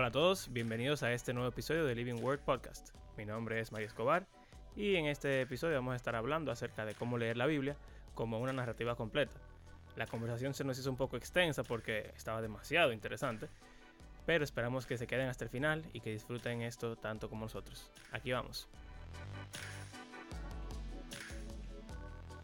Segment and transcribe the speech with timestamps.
[0.00, 2.94] Hola a todos, bienvenidos a este nuevo episodio de Living Word Podcast.
[3.18, 4.26] Mi nombre es Mario Escobar
[4.74, 7.76] y en este episodio vamos a estar hablando acerca de cómo leer la Biblia
[8.14, 9.38] como una narrativa completa.
[9.96, 13.48] La conversación se nos hizo un poco extensa porque estaba demasiado interesante,
[14.24, 17.90] pero esperamos que se queden hasta el final y que disfruten esto tanto como nosotros.
[18.10, 18.68] Aquí vamos.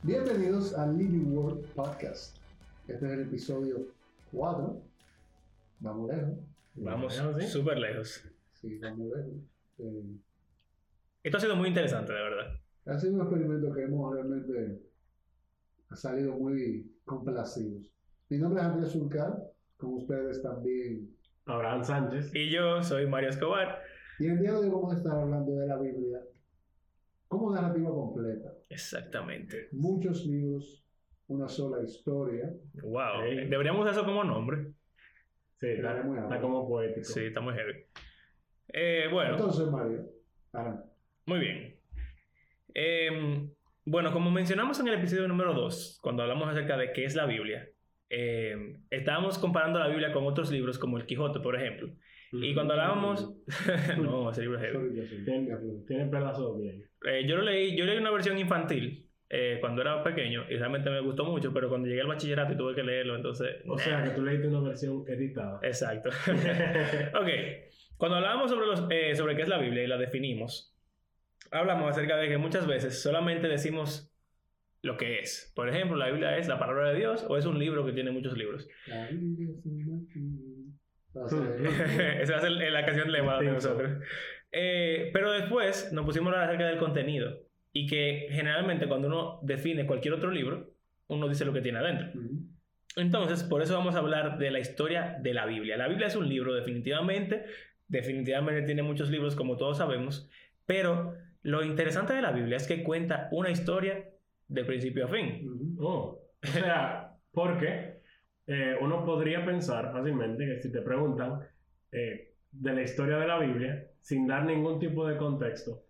[0.03, 2.37] Bienvenidos al Living World Podcast.
[2.87, 3.79] Este es el episodio
[4.31, 4.79] 4.
[5.81, 6.35] Vamos lejos.
[6.35, 6.56] Vamos Bueno,
[7.41, 7.47] sí.
[7.47, 8.25] súper lejos.
[8.53, 9.35] Sí, vamos lejos.
[9.79, 10.17] Eh,
[11.23, 12.61] Esto ha sido muy interesante, de verdad.
[12.87, 14.83] ha sido un experimento que hemos realmente
[15.89, 17.93] ha salido muy complacidos.
[18.29, 19.37] Mi nombre es Andrés Surcar,
[19.77, 21.15] con ustedes también.
[21.47, 22.35] Abraham Sánchez.
[22.35, 23.81] Y yo soy Mario Escobar.
[24.19, 26.21] Y el día de hoy vamos a estar hablando de la Biblia
[27.29, 28.53] como narrativa completa.
[28.69, 29.69] Exactamente.
[29.73, 30.85] Muchos libros,
[31.29, 32.53] una sola historia.
[32.83, 33.23] Wow.
[33.25, 33.49] Ey.
[33.49, 34.73] Deberíamos usar eso como nombre.
[35.59, 37.05] Sí, está, muy está como poético.
[37.05, 37.85] Sí, está muy heavy.
[38.69, 39.33] Eh, bueno.
[39.33, 40.07] Entonces, Mario,
[40.53, 40.85] ahora,
[41.25, 41.77] Muy bien.
[42.75, 43.51] Em,
[43.87, 47.25] bueno, como mencionamos en el episodio número 2, cuando hablamos acerca de qué es la
[47.25, 47.69] Biblia,
[48.11, 51.89] em, estábamos comparando la Biblia con otros libros como el Quijote, por ejemplo.
[52.33, 53.35] Y cuando hablábamos...
[53.99, 55.25] no, ese libro es heavy.
[55.25, 56.85] Tiene, tiene pedazos bien.
[57.07, 60.89] Eh, yo lo leí, yo leí una versión infantil eh, cuando era pequeño y realmente
[60.89, 63.57] me gustó mucho, pero cuando llegué al bachillerato y tuve que leerlo, entonces...
[63.67, 65.59] O sea, que tú leíste una versión editada.
[65.63, 66.11] Exacto.
[67.21, 67.29] ok.
[67.97, 70.77] Cuando hablábamos sobre, los, eh, sobre qué es la Biblia y la definimos,
[71.51, 74.13] hablamos acerca de que muchas veces solamente decimos
[74.83, 75.53] lo que es.
[75.57, 78.13] Por ejemplo, la Biblia es la palabra de Dios o es un libro que tiene
[78.13, 78.69] muchos libros.
[78.87, 80.07] La Biblia es una
[82.21, 83.91] Esa va a ser la canción lema de nosotros.
[84.53, 87.46] Eh, pero después nos pusimos a hablar acerca del contenido
[87.77, 90.71] y que generalmente cuando uno define cualquier otro libro,
[91.09, 92.09] uno dice lo que tiene adentro.
[92.97, 95.77] Entonces, por eso vamos a hablar de la historia de la Biblia.
[95.77, 97.45] La Biblia es un libro definitivamente,
[97.87, 100.31] definitivamente tiene muchos libros como todos sabemos,
[100.65, 104.09] pero lo interesante de la Biblia es que cuenta una historia
[104.49, 105.77] de principio a fin.
[105.79, 108.01] Oh, o sea, porque
[108.47, 111.41] eh, uno podría pensar fácilmente que si te preguntan
[111.93, 115.86] eh, de la historia de la Biblia, sin dar ningún tipo de contexto,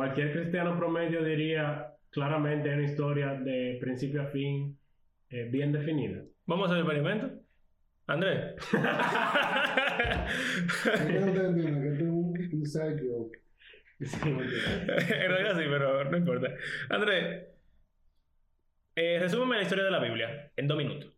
[0.00, 4.78] cualquier cristiano promedio diría claramente una historia de principio a fin
[5.28, 6.22] eh, bien definida.
[6.46, 7.42] Vamos a hacer el experimento.
[8.06, 8.54] Andrés.
[10.94, 11.26] Es
[14.00, 14.38] es en
[15.28, 16.48] realidad sí, pero no importa.
[16.88, 17.48] Andrés,
[18.96, 21.12] eh, resúmeme la historia de la Biblia en dos minutos.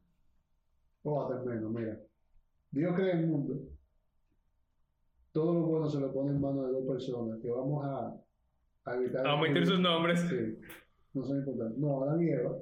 [1.05, 1.97] O hasta menos, mira.
[2.73, 3.61] Dios crea el mundo.
[5.31, 8.13] Todo lo bueno se lo pone en manos de dos personas que vamos a,
[8.85, 9.27] a evitar.
[9.27, 10.21] A omitir sus nombres.
[10.21, 10.59] Sí,
[11.15, 11.79] no son importantes.
[11.79, 12.57] No, Adán y Eva.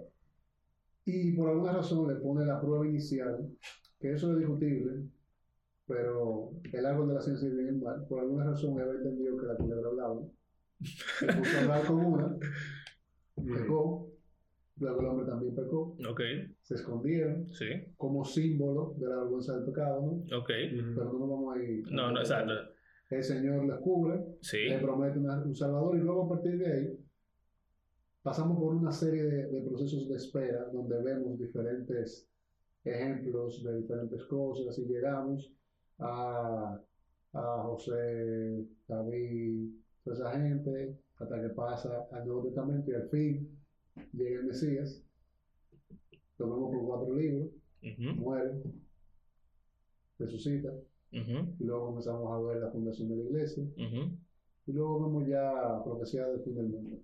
[1.04, 3.48] Y por alguna razón le pone la prueba inicial,
[3.98, 5.04] que eso es discutible,
[5.86, 8.06] pero el árbol de la ciencia es bien y el mal.
[8.06, 10.20] Por alguna razón Eva entendió que la culebra hablaba.
[10.82, 12.36] Se puso a hablar con una,
[13.36, 14.06] pecó.
[14.78, 15.96] Luego el hombre también pecó.
[16.08, 16.20] Ok,
[16.62, 17.66] Se escondieron sí,
[17.98, 20.38] como símbolo de la vergüenza del pecado, ¿no?
[20.38, 20.48] ok.
[20.48, 21.92] Pero no nos vamos a ir.
[21.92, 22.52] No, no, exacto.
[23.10, 26.98] El Señor les cubre, Sí, le promete un Salvador y luego a partir de ahí
[28.22, 32.28] pasamos por una serie de, de procesos de espera donde vemos diferentes
[32.84, 35.52] ejemplos de diferentes cosas y llegamos
[35.98, 36.80] a,
[37.32, 39.70] a José, David,
[40.04, 43.58] toda esa gente, hasta que pasa al Nuevo Testamento y al fin
[44.12, 45.02] llega el Mesías.
[46.38, 47.50] Lo vemos por cuatro libros,
[48.16, 48.62] muere,
[50.18, 50.72] resucita,
[51.12, 54.10] ujú, y luego comenzamos a ver la fundación de la iglesia, ujú.
[54.66, 55.52] y luego vemos ya
[55.84, 56.96] profecía del fin del mundo.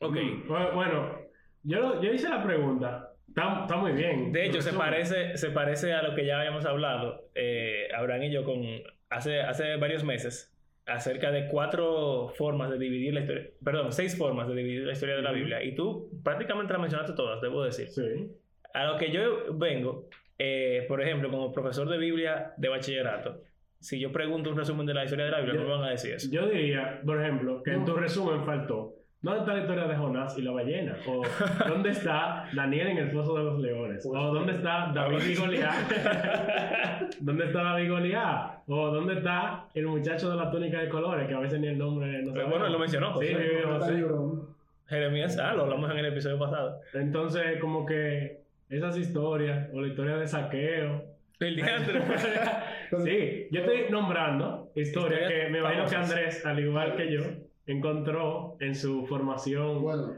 [0.00, 0.14] Ok.
[0.48, 1.18] Bu- Bueno,
[1.62, 3.10] yo, yo hice la pregunta.
[3.28, 4.32] Está, está muy bien.
[4.32, 8.30] De hecho, se parece, se parece a lo que ya habíamos hablado, eh, Abraham y
[8.32, 8.62] yo, con,
[9.08, 10.54] hace, hace varios meses,
[10.86, 15.16] acerca de cuatro formas de dividir la historia, perdón, seis formas de dividir la historia
[15.16, 15.32] de la.
[15.32, 15.64] Biblia.
[15.64, 17.88] Y tú prácticamente las mencionaste todas, debo decir.
[17.88, 18.30] Sí.
[18.74, 20.08] A lo que yo vengo,
[20.38, 23.40] eh, por ejemplo, como profesor de Biblia de bachillerato,
[23.80, 25.88] si yo pregunto un resumen de la historia de la Biblia, Yo- no me van
[25.88, 26.28] a decir eso.
[26.30, 28.94] Yo diría, por ejemplo, que en tu resumen faltó.
[29.20, 30.96] ¿Dónde está la historia de Jonás y la ballena?
[31.06, 31.22] ¿O
[31.66, 34.04] dónde está Daniel en el foso de los leones?
[34.04, 35.74] ¿O dónde está David y Goliat?
[37.20, 38.58] ¿Dónde está David y Goliat?
[38.66, 41.26] ¿O dónde está el muchacho de la túnica de colores?
[41.26, 43.18] Que a veces ni el nombre no Pero bueno, él lo mencionó.
[43.18, 43.28] Sí,
[43.64, 43.92] José.
[43.94, 44.00] sí.
[44.00, 44.46] Llorón.
[44.88, 46.80] Jeremías, ah, lo hablamos en el episodio pasado.
[46.92, 51.02] Entonces, como que esas historias, o la historia de saqueo.
[51.40, 52.00] El diantre.
[53.04, 55.96] sí, yo estoy nombrando historias Historias que me imagino que.
[55.96, 57.22] Andrés, al igual que yo,
[57.66, 59.82] encontró en su formación.
[59.82, 60.14] Bueno,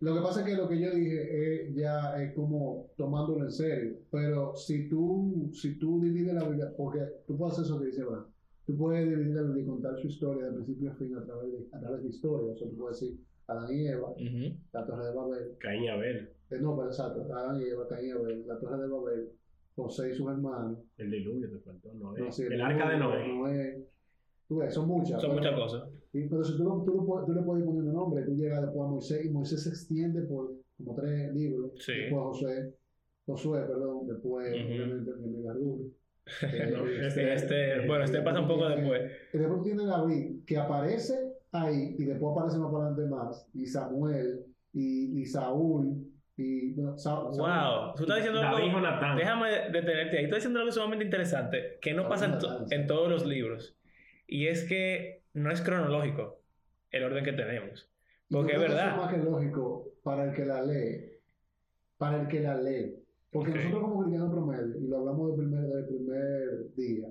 [0.00, 3.50] lo que pasa es que lo que yo dije es ya es como tomándolo en
[3.50, 3.96] serio.
[4.10, 8.02] Pero si tú, si tú divides la Biblia, porque tú puedes hacer eso que dice
[8.02, 8.26] Abraham.
[8.66, 11.80] tú puedes dividirla y contar su historia de principio a fin a través de, a
[11.80, 12.52] través de historia.
[12.52, 14.56] O sea, tú puedes decir Adán y Eva, Ujú.
[14.72, 15.56] la Torre de Babel.
[15.58, 18.88] Caín y Abel, no, pero exacto, Adán y Eva, Caín y Abel, la Torre de
[18.88, 19.28] Babel,
[19.76, 20.78] José y sus hermanos.
[20.96, 23.28] el diluvio te faltó, Noé, no, sí, el arca de Noé.
[23.28, 23.84] Noé.
[24.48, 25.20] Tú ves, son muchas.
[25.20, 25.88] Son muchas cosas.
[26.12, 28.34] Y, pero si tú, lo- tú, lo puedes- tú le puedes poner un nombre, tú
[28.34, 31.72] llegas después a Moisés y Moisés se extiende por como tres libros.
[31.84, 31.92] Sí.
[31.92, 32.74] Después José,
[33.26, 35.54] Josué, perdón, después obviamente mi amiga.
[36.42, 39.10] Eh, No, Este, este, bueno, este pasa un poco después.
[39.32, 41.14] Y después tiene David, que aparece
[41.52, 43.48] ahí y después aparece más para adelante más.
[43.54, 46.06] Y Samuel, y, y Saúl,
[46.38, 46.72] y...
[46.74, 48.78] Wow, tú estás diciendo David algo.
[48.78, 49.16] Jonatán.
[49.18, 50.22] Déjame detenerte ahí.
[50.24, 53.76] Tú estás diciendo algo sumamente interesante que no pasa en, to- en todos los libros.
[54.26, 56.40] Y es que no es cronológico
[56.90, 57.90] el orden que tenemos.
[58.30, 58.90] Porque es verdad.
[58.90, 61.12] es más que lógico para el que la lee.
[61.96, 62.94] Para el que la lee.
[63.30, 63.56] Porque Ok.
[63.56, 67.08] nosotros como cristianos promedio, y lo hablamos del primer, del primer día,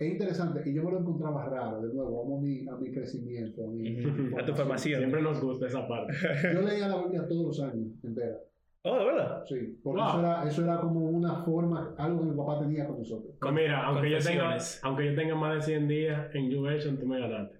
[0.00, 2.90] es interesante, y yo me lo encontraba raro, de nuevo, vamos a mi, a mi
[2.90, 3.98] crecimiento, a mi
[4.38, 4.98] a tu formación.
[4.98, 6.12] Siempre nos gusta esa parte.
[6.54, 8.38] Yo leía la Biblia todos los años, entera.
[8.82, 9.44] Oh, ¿de verdad?
[9.46, 10.08] Sí, porque Wow.
[10.08, 13.34] eso, era, eso era como una forma, algo que mi papá tenía con nosotros.
[13.38, 17.06] Pues mira, aunque yo, tenga, aunque yo tenga más de 100 días en YouVersion, tú
[17.06, 17.58] me ganaste.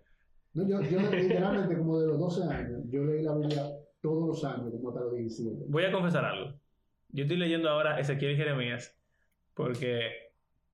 [0.54, 3.62] No, yo, yo literalmente, como de los 12 años, yo leí la Biblia
[4.00, 5.64] todos los años, como hasta los 17.
[5.68, 6.58] Voy a confesar algo.
[7.10, 8.96] Yo estoy leyendo ahora Ezequiel y Jeremías
[9.54, 10.29] porque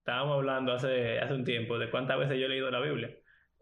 [0.07, 3.11] estábamos hablando hace, hace un tiempo de cuántas veces yo he leído la Biblia.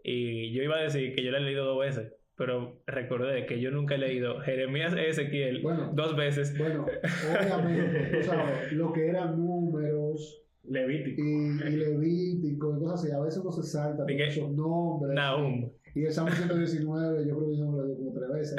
[0.02, 3.58] Y yo iba a decir que yo la he leído dos veces, pero recordé que
[3.60, 5.90] yo nunca he leído Jeremías y Ezequiel Bueno.
[5.94, 6.56] dos veces.
[6.58, 11.22] Bueno, obviamente, tú sabes, lo que eran números Levítico.
[11.22, 14.40] y, y levíticos y cosas así, a veces no se salta ¿De todos qué?
[14.40, 15.14] esos nombres.
[15.14, 15.70] Nahum.
[15.94, 18.56] Y el Salmo 119, yo creo que yo me lo leí como tres veces.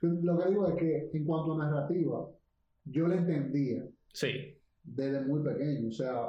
[0.00, 2.28] Pero lo que digo es que en cuanto a narrativa,
[2.84, 4.58] yo la entendía sí.
[4.82, 5.88] desde muy pequeño.
[5.88, 6.28] O sea,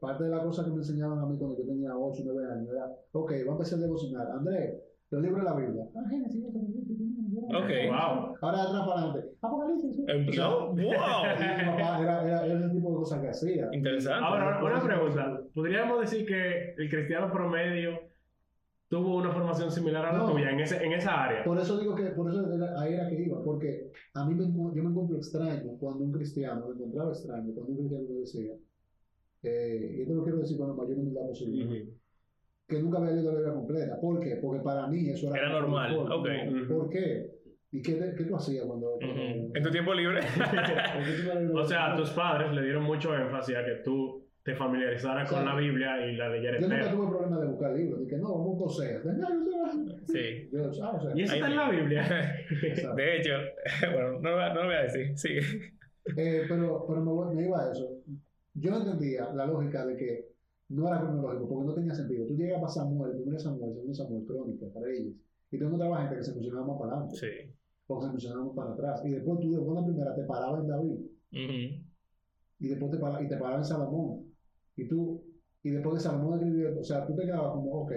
[0.00, 2.52] parte de la cosa que me enseñaban a mí cuando yo tenía 8 o 9
[2.52, 4.26] años era, ok, va a empezar a devocionar.
[4.32, 4.74] Andrés,
[5.10, 5.84] los libros de la Biblia.
[5.96, 7.70] Ah, Génesis, Ok.
[7.88, 8.36] Wow.
[8.42, 9.30] Ahora atrás para adelante.
[9.40, 9.96] Apocalipsis.
[10.38, 10.76] No, wow.
[10.76, 13.68] Y mi papá era, era, era ese tipo de cosas que hacía.
[13.72, 14.24] Interesante.
[14.24, 15.40] Ahora, una pregunta.
[15.54, 17.98] ¿Podríamos decir que el cristiano promedio
[18.88, 20.32] tuvo una formación similar a la No.
[20.32, 21.44] tuya en, ese, en esa área?
[21.44, 24.44] Por eso digo que, por eso era- ahí era que iba, porque a mí me,
[24.46, 28.52] yo me encuentro extraño cuando un cristiano, me encontraba extraño cuando un cristiano me decía,
[29.42, 31.90] eh, y esto lo quiero decir con la mayor humildad posible, Ujú.
[32.68, 34.00] que nunca había leído la Biblia completa.
[34.00, 34.36] ¿Por qué?
[34.36, 35.38] Porque para mí eso era...
[35.38, 36.28] Era normal, por- ok.
[36.50, 37.26] no, ¿Por qué?
[37.72, 38.96] ¿Y qué, qué tú hacías cuando...
[38.98, 39.20] cuando-.
[39.54, 40.20] En tu tiempo libre.
[40.36, 41.96] ¿por qué tú no O sea, Biblia?
[41.96, 45.44] tus padres le dieron mucho énfasis a que tú te familiarizaras con Sí.
[45.44, 48.60] la Biblia y la leyeras Yo nunca tuve problema de buscar libros, dije, no, vamos
[48.60, 49.00] a Osea.
[50.06, 50.48] Sí.
[50.52, 52.02] Yo, ah, o sea, Y eso está en la Biblia.
[52.96, 53.30] De hecho,
[53.92, 55.16] bueno, no, lo voy a- no lo voy a decir.
[55.16, 55.40] Sigue.
[56.16, 57.86] Eh, pero pero me, me iba a eso.
[58.54, 60.30] Yo no entendía la lógica de que
[60.70, 62.26] no era cronológico, porque no tenía sentido.
[62.26, 65.14] Tú llegas a Samuel, primero Samuel, segundo Samuel, crónica, reyes,
[65.50, 67.52] y tú encontrabas gente que se emocionaba más para adelante, Sí.
[67.88, 69.02] o se emocionaba más para atrás.
[69.04, 71.00] Y después tú, después de la primera, te parabas en David,
[72.58, 74.24] y después te parabas, y te parabas en Salomón.
[74.76, 75.24] Y tú,
[75.62, 77.92] y después de Salomón escribió, o sea, tú te quedabas como, ok.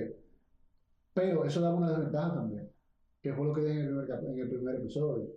[1.14, 2.70] Pero eso daba una desventaja también,
[3.22, 5.30] que fue lo que dije en el primer, en el primer episodio.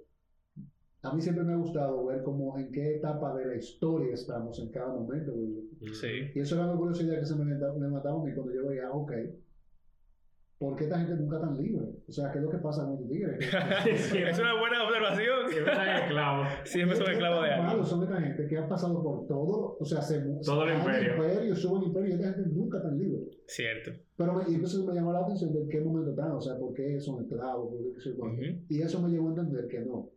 [1.07, 4.59] A mí siempre me ha gustado ver cómo en qué etapa de la historia estamos
[4.61, 5.33] en cada momento.
[5.33, 5.93] güey.
[5.95, 6.31] Sí.
[6.35, 8.91] Y eso era una curiosidad que se me, me mataba a mí cuando yo veía,
[8.91, 9.13] ok,
[10.59, 11.85] ¿por qué esta gente nunca tan libre?
[12.09, 13.39] O sea, ¿qué es lo que pasa con estos tigres?
[14.31, 15.51] Es una buena observación.
[15.51, 16.49] Siempre están esclavos.
[16.65, 17.85] Siempre son esclavos de ¿Qué tan algo.
[17.85, 20.95] son esta gente que han pasado por todo, o sea, se, Todo el se van
[20.97, 21.15] imperio.
[21.27, 23.21] imperio, suben imperio, y esta gente nunca tan libre.
[23.47, 23.91] Cierto.
[24.17, 26.73] Pero me, y entonces me llamó la atención de qué momento están, o sea, por
[26.73, 28.41] qué son esclavos, por qué cuánto.
[28.43, 28.65] Ujú.
[28.71, 30.09] Y eso me llevó a entender que no,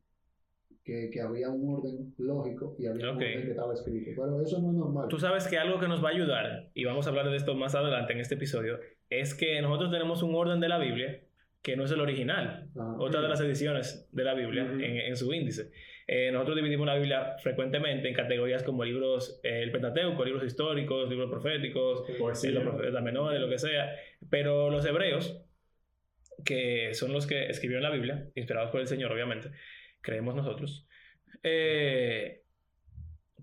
[0.84, 3.18] que, que había un orden lógico y había Ok.
[3.18, 4.12] un orden que estaba escrito.
[4.16, 5.08] Pero eso no es normal.
[5.10, 7.54] Tú sabes que algo que nos va a ayudar, y vamos a hablar de esto
[7.56, 11.22] más adelante en este episodio, es que nosotros tenemos un orden de la Biblia
[11.62, 12.70] que no es el original.
[12.78, 14.74] Ah, Otra de las ediciones de la Biblia Ujú.
[14.76, 15.72] en, en su índice.
[16.08, 21.08] Eh, nosotros dividimos la Biblia frecuentemente en categorías como libros, eh, el Pentateuco, libros históricos,
[21.10, 22.04] libros proféticos.
[22.34, 23.94] Sí, los profetas menores, lo que sea.
[24.30, 25.44] Pero los hebreos,
[26.46, 29.52] que son los que escribieron la Biblia, inspirados por el Señor, obviamente,
[30.02, 30.88] creemos nosotros,
[31.44, 32.42] eh,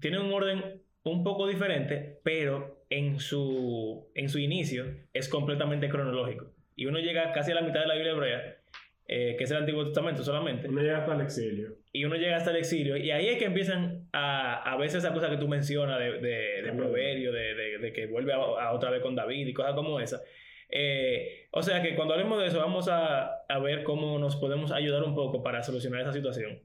[0.01, 6.53] tienen un orden un poco diferente, pero en su, en su inicio es completamente cronológico.
[6.75, 8.57] Y uno llega casi a la mitad de la Biblia hebrea,
[9.09, 11.77] eh, que es el Antiguo Testamento solamente, Uno llega hasta el exilio.
[11.93, 15.15] y uno llega hasta el exilio, y ahí es que empiezan a, a veces esa
[15.15, 18.73] cosa que tú mencionas de, de, de proverbio, de, de- de que vuelve a, a
[18.73, 20.21] otra vez con David y cosas como esa.
[20.69, 24.73] Eh, o sea que cuando hablemos de eso, vamos a, a ver cómo nos podemos
[24.73, 26.61] ayudar un poco para solucionar esa situación.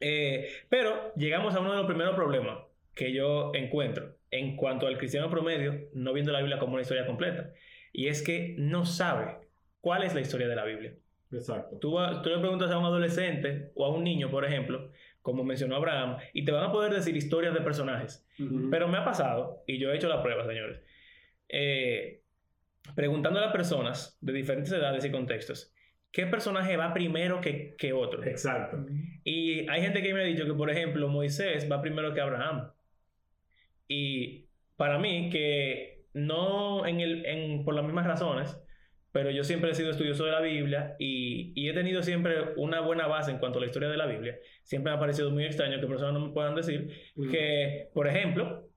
[0.00, 2.58] Eh, pero llegamos a uno de los primeros problemas
[2.94, 7.06] que yo encuentro en cuanto al cristiano promedio no viendo la Biblia como una historia
[7.06, 7.52] completa.
[7.92, 9.36] y es que no sabe
[9.80, 10.94] cuál es la historia de la Biblia.
[11.32, 11.78] Exacto.
[11.78, 14.90] Tú, tú le preguntas a un adolescente o a un niño, por ejemplo,
[15.22, 18.26] como mencionó Abraham, y te van a poder decir historias de personajes.
[18.70, 20.80] Pero me ha pasado, y yo he hecho la prueba, señores,
[21.48, 22.23] eh,
[22.94, 25.72] preguntando a las personas de diferentes edades y contextos,
[26.12, 28.22] ¿qué personaje va primero que, que otro?
[28.24, 28.84] Exacto.
[29.24, 32.70] Y hay gente que me ha dicho que, por ejemplo, Moisés va primero que Abraham.
[33.88, 38.60] Y para mí, que no en el, en, por las mismas razones,
[39.12, 42.80] pero yo siempre he sido estudioso de la Biblia y, y he tenido siempre una
[42.80, 44.36] buena base en cuanto a la historia de la Biblia.
[44.64, 46.90] Siempre me ha parecido muy extraño que personas no me puedan decir
[47.30, 48.68] que, por ejemplo,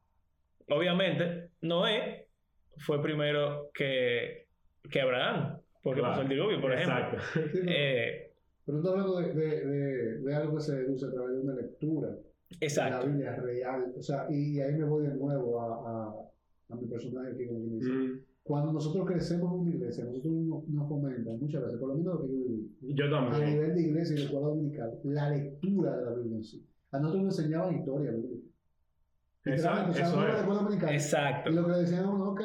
[0.67, 2.26] obviamente, Noé
[2.79, 4.48] fue primero que,
[4.89, 6.13] que Abraham, porque Claro.
[6.13, 7.17] pasó el diluvio, por ejemplo.
[7.17, 7.39] Exacto.
[7.63, 7.72] No.
[7.72, 8.31] Eh,
[8.65, 11.55] Pero tú hablando de, de, de, de algo que se deduce a través de una
[11.55, 12.10] lectura.
[12.60, 13.05] exacto.
[13.07, 13.93] La Biblia real.
[13.98, 16.15] O sea, y ahí me voy de nuevo a, a,
[16.69, 17.89] a mi personaje aquí, como dice.
[17.91, 21.96] Mm, Cuando nosotros crecemos en una iglesia, nosotros nos, nos fomentan muchas veces, por lo
[21.96, 23.50] menos lo que yo viví, Yo a también.
[23.53, 26.65] nivel de iglesia y de escuela dominical, la lectura de la Biblia en sí.
[26.91, 28.46] A nosotros nos enseñaban historia bíblica.
[29.53, 30.45] Exacto, eso a la es.
[30.47, 31.49] dominical Exacto.
[31.49, 32.41] y lo que le decían a uno, ok,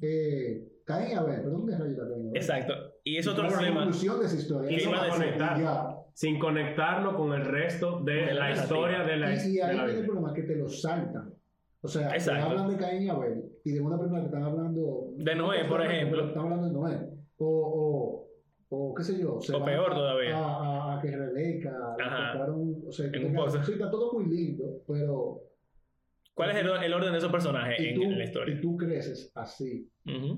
[0.00, 2.36] eh, Caín y ¿dónde rayos está Caín y Abel?
[2.36, 2.74] Exacto.
[3.04, 3.80] Y es Y otro cuál la problema.
[3.82, 4.68] conclusión de esa historia.
[4.68, 5.34] que Eso iba a va decir.
[5.34, 5.96] y ya.
[6.14, 9.76] Sin conectarlo con el resto de, De la la, historia de la, Y, y ahí
[9.76, 11.32] la viene el problema, que te lo saltan.
[11.80, 15.12] O sea, te hablan de Caín y Abel y de una persona que están hablando...
[15.16, 16.26] De Noé, por ejemplo.
[16.26, 17.08] Están hablando de Noé.
[17.38, 18.26] O,
[18.68, 19.40] o, o qué sé yo.
[19.40, 20.36] se O peor a- todavía.
[20.36, 21.76] A, a, a que Rebeca.
[22.86, 25.40] O sea, que En un tenga- sí, está todo muy lindo, pero...
[26.34, 28.54] ¿Cuál es el, el orden de esos personajes en, tú, en la historia?
[28.54, 29.86] y tú creces así.
[30.04, 30.32] Mm.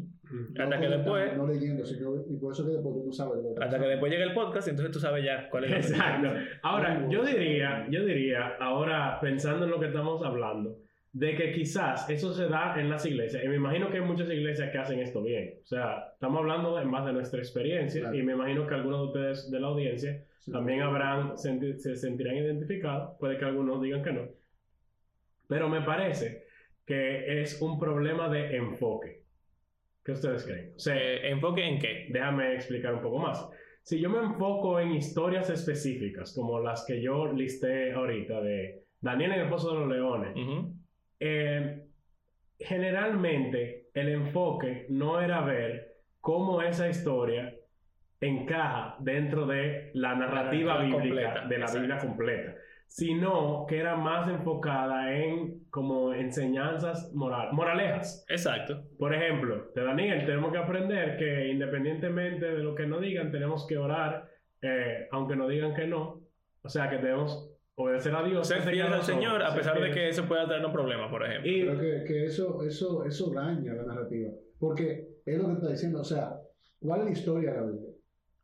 [0.58, 3.12] Hasta no que conectando, después- No leyendo, sino, y por eso que después tú no
[3.12, 5.70] sabes lo que Hasta que después llega el podcast, entonces tú sabes ya cuál es
[5.70, 5.92] el orden.
[5.94, 6.28] Exacto.
[6.62, 10.78] Ahora, yo diría, yo diría, ahora pensando en lo que estamos hablando,
[11.12, 14.28] de que quizás eso se da en las iglesias, y me imagino que hay muchas
[14.28, 15.58] iglesias que hacen esto bien.
[15.62, 18.16] O sea, estamos hablando en base a nuestra experiencia, Claro.
[18.16, 20.50] y me imagino que algunos de ustedes de la audiencia Sí.
[20.50, 24.22] también habrán, se sentirán identificados, puede que algunos digan que no.
[25.48, 26.44] Pero me parece
[26.86, 29.22] que es un problema de enfoque.
[30.04, 30.72] ¿Qué ustedes creen?
[30.76, 32.06] O sea, Eh, ¿Enfoque en qué?
[32.10, 33.48] Déjame explicar un poco más.
[33.82, 39.32] Si yo me enfoco en historias específicas, como las que yo listé ahorita de Daniel
[39.32, 40.72] en el Pozo de los Leones, Ujú.
[41.20, 41.84] eh,
[42.58, 47.54] generalmente el enfoque no era ver cómo esa historia
[48.20, 51.72] encaja dentro de la narrativa narrativa bíblica, completa, de la.
[51.72, 52.54] Biblia completa,
[52.86, 58.24] sino que era más enfocada en como enseñanzas moral, moralejas.
[58.28, 58.84] Exacto.
[58.98, 63.66] Por ejemplo, de Daniel tenemos que aprender que independientemente de lo que nos digan, tenemos
[63.66, 64.28] que orar,
[64.62, 66.22] eh, aunque nos digan que no.
[66.62, 68.46] O sea, que debemos obedecer a Dios.
[68.46, 71.50] Ser enseñar fieles al Señor, a pesar de que eso pueda traernos problemas, por ejemplo.
[71.50, 74.30] Y, Creo que, que eso, eso, eso daña la narrativa.
[74.58, 76.00] Porque es lo que está diciendo.
[76.00, 76.38] O sea,
[76.78, 77.90] ¿cuál es la historia de la Biblia?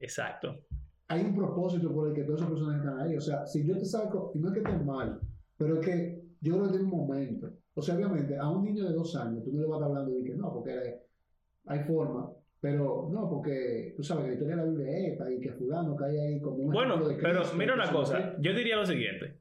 [0.00, 0.64] Exacto.
[1.10, 3.16] Hay un propósito por el que todas esas personas están ahí.
[3.16, 5.20] O sea, si yo te saco, y no es que esté mal,
[5.58, 7.50] pero es que yo creo que tiene un momento.
[7.74, 10.22] O sea, obviamente, a un niño de dos años, tú no le vas hablando de
[10.22, 11.00] que no, porque
[11.66, 12.30] hay forma.
[12.60, 15.50] Pero no, porque tú sabes que la historia de la Biblia es esta y que
[15.52, 18.36] fulano cae ahí como un Bueno, pero mira una cosa.
[18.38, 19.40] Yo diría lo siguiente.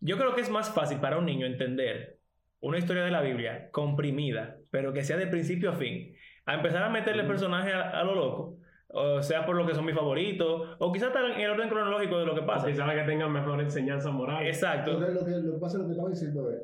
[0.00, 2.20] Yo creo que es más fácil para un niño entender
[2.60, 6.14] una historia de la Biblia comprimida, pero que sea de principio a fin,
[6.46, 7.30] a empezar a meterle Ujú.
[7.32, 8.58] personajes a, a lo loco,
[8.90, 12.26] o sea por lo que son mis favoritos, o quizás en el orden cronológico de
[12.26, 12.66] lo que pasa.
[12.66, 14.46] quizás que tengan mejor enseñanza moral.
[14.46, 14.98] Exacto.
[14.98, 16.62] Lo que, lo, que, lo que pasa, lo que estaba diciendo es,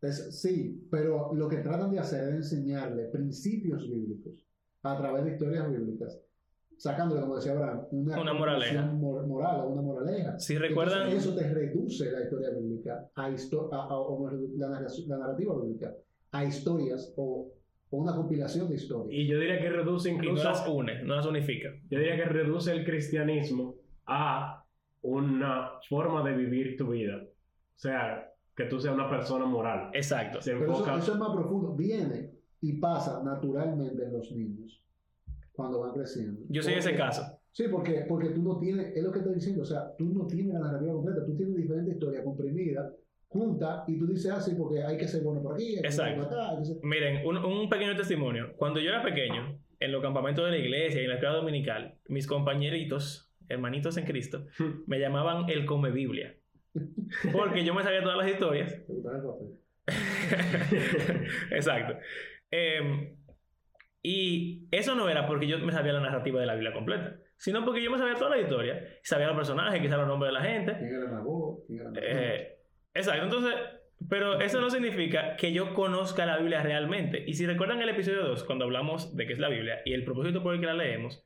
[0.00, 4.44] es, sí, pero lo que tratan de hacer es enseñarle principios bíblicos
[4.82, 6.20] a través de historias bíblicas,
[6.76, 8.82] sacándole, como decía Abraham, una, Una moraleja.
[8.86, 10.38] mor- moral o una moraleja.
[10.38, 14.68] Si recuerdan, Entonces, eso te reduce la historia bíblica a, histo- a- a- o la,
[14.68, 15.94] la narrativa bíblica
[16.30, 17.48] a historias o,
[17.90, 19.12] o una compilación de historias.
[19.12, 21.70] Y yo diría que reduce y no incluso, las une, no las unifica.
[21.90, 23.76] yo diría que reduce el cristianismo
[24.06, 24.64] a
[25.02, 27.16] una forma de vivir tu vida.
[27.16, 29.90] O sea, que tú seas una persona moral.
[29.94, 30.40] Exacto.
[30.42, 30.98] Se Pero eso, enfoca...
[30.98, 31.74] eso es más profundo.
[31.74, 34.82] Viene y pasa naturalmente en los niños
[35.52, 36.40] cuando van creciendo.
[36.48, 37.22] Yo soy ese caso.
[37.52, 40.26] Sí, porque, porque tú no tienes, es lo que estoy diciendo, o sea, tú no
[40.26, 42.92] tienes la narrativa completa, tú tienes diferentes historias comprimidas,
[43.28, 45.92] juntas, y tú dices, ah, sí, porque hay que ser bueno por aquí, hay que
[45.92, 46.28] ser Exacto.
[46.28, 46.76] por acá, hay que ser...
[46.82, 48.54] Miren, un, un pequeño testimonio.
[48.56, 51.98] Cuando yo era pequeño, en los campamentos de la iglesia y en la escuela dominical,
[52.08, 54.46] mis compañeritos, hermanitos en Cristo,
[54.86, 56.34] me llamaban el come Biblia.
[57.32, 58.72] Porque yo me sabía todas las historias.
[58.86, 59.58] ¿Te gusta el?
[61.50, 61.96] Exacto.
[62.50, 63.14] Eh,
[64.02, 67.64] y eso no era porque yo me sabía la narrativa de la Biblia completa, sino
[67.64, 70.44] porque yo me sabía toda la historia, sabía los personajes, quizás los nombres de la
[70.44, 70.76] gente.
[70.78, 71.64] ¿Quién era Nabó?
[71.66, 72.57] ¿Quién era Nabó?
[72.98, 73.54] Exacto, entonces
[74.08, 77.24] Pero eso no significa que yo conozca la Biblia realmente.
[77.26, 80.04] Y si recuerdan el episodio 2, cuando hablamos de qué es la Biblia y el
[80.04, 81.24] propósito por el que la leemos,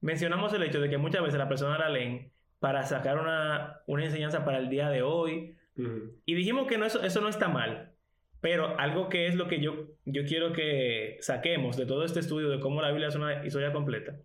[0.00, 4.04] mencionamos el hecho de que muchas veces la persona la leen para sacar una, una
[4.04, 5.56] enseñanza para el día de hoy.
[6.26, 7.92] Y dijimos que no, eso, eso no está mal.
[8.42, 12.50] Pero algo que es lo que yo, yo quiero que saquemos de todo este estudio
[12.50, 14.16] de cómo la Biblia es una historia completa,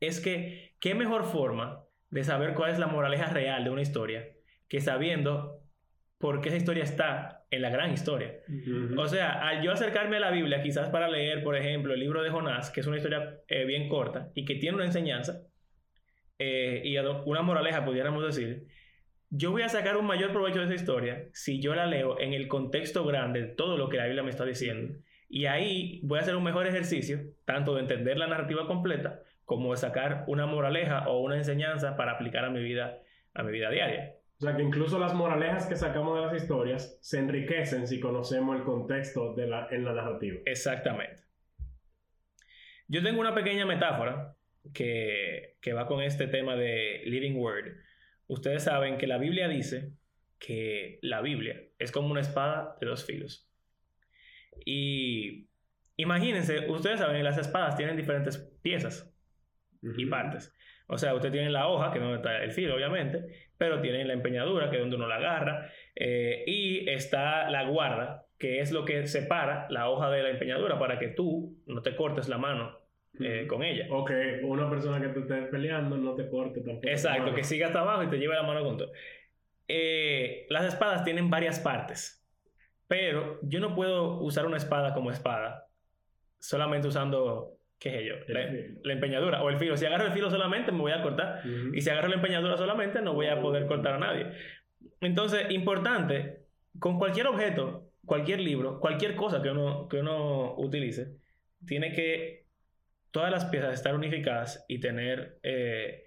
[0.00, 4.26] es que qué mejor forma de saber cuál es la moraleja real de una historia
[4.68, 5.59] que sabiendo
[6.20, 8.40] por qué esa historia está en la gran historia.
[8.98, 12.22] O sea, al yo acercarme a la Biblia, quizás para leer, por ejemplo, el libro
[12.22, 15.40] de Jonás, que es una historia eh, bien corta y que tiene una enseñanza
[16.38, 18.66] eh, y una moraleja, pudiéramos decir,
[19.30, 22.34] yo voy a sacar un mayor provecho de esa historia si yo la leo en
[22.34, 24.98] el contexto grande de todo lo que la Biblia me está diciendo.
[25.26, 29.70] Y ahí voy a hacer un mejor ejercicio, tanto de entender la narrativa completa, como
[29.70, 32.98] de sacar una moraleja o una enseñanza para aplicar a mi vida,
[33.32, 34.19] a mi vida diaria.
[34.40, 38.56] O sea que incluso las moralejas que sacamos de las historias se enriquecen si conocemos
[38.56, 40.40] el contexto de la, en la narrativa.
[40.46, 41.24] Exactamente.
[42.88, 44.34] Yo tengo una pequeña metáfora
[44.72, 47.66] que, que va con este tema de Living Word
[48.30, 49.92] Ustedes saben que la Biblia dice
[50.38, 53.50] que la Biblia es como una espada de dos filos.
[54.64, 55.48] Y
[55.96, 59.12] imagínense, ustedes saben que las espadas tienen diferentes piezas
[59.82, 60.54] y partes.
[60.90, 63.24] O sea, usted tiene la hoja, que es donde está el filo, obviamente,
[63.56, 68.26] pero tiene la empeñadura, que es donde uno la agarra, eh, y está la guarda,
[68.38, 71.94] que es lo que separa la hoja de la empeñadura para que tú no te
[71.94, 72.76] cortes la mano
[73.20, 73.86] eh, con ella.
[73.90, 76.88] O que una persona que te esté peleando no te corte tampoco.
[76.88, 78.92] Exacto, que siga hasta abajo y te lleve la mano con todo.
[79.68, 82.26] Eh, las espadas tienen varias partes,
[82.88, 85.68] pero yo no puedo usar una espada como espada
[86.40, 89.76] solamente usando, qué sé yo, la, empeñadura o el filo.
[89.76, 93.00] Si agarro el filo solamente me voy a cortar y si agarro la empeñadura solamente
[93.00, 94.26] no voy a poder cortar a nadie.
[95.00, 96.42] Entonces, importante,
[96.78, 101.16] con cualquier objeto, cualquier libro, cualquier cosa que uno, que uno utilice,
[101.66, 102.44] tiene que
[103.10, 106.04] todas las piezas estar unificadas y tener, eh,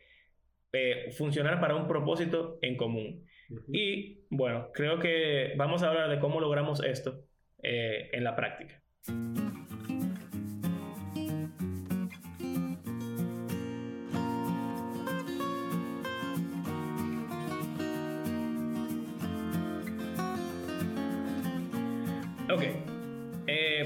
[0.72, 3.26] eh, funcionar para un propósito en común.
[3.72, 7.26] Y bueno, creo que vamos a hablar de cómo logramos esto
[7.62, 8.82] eh, en la práctica.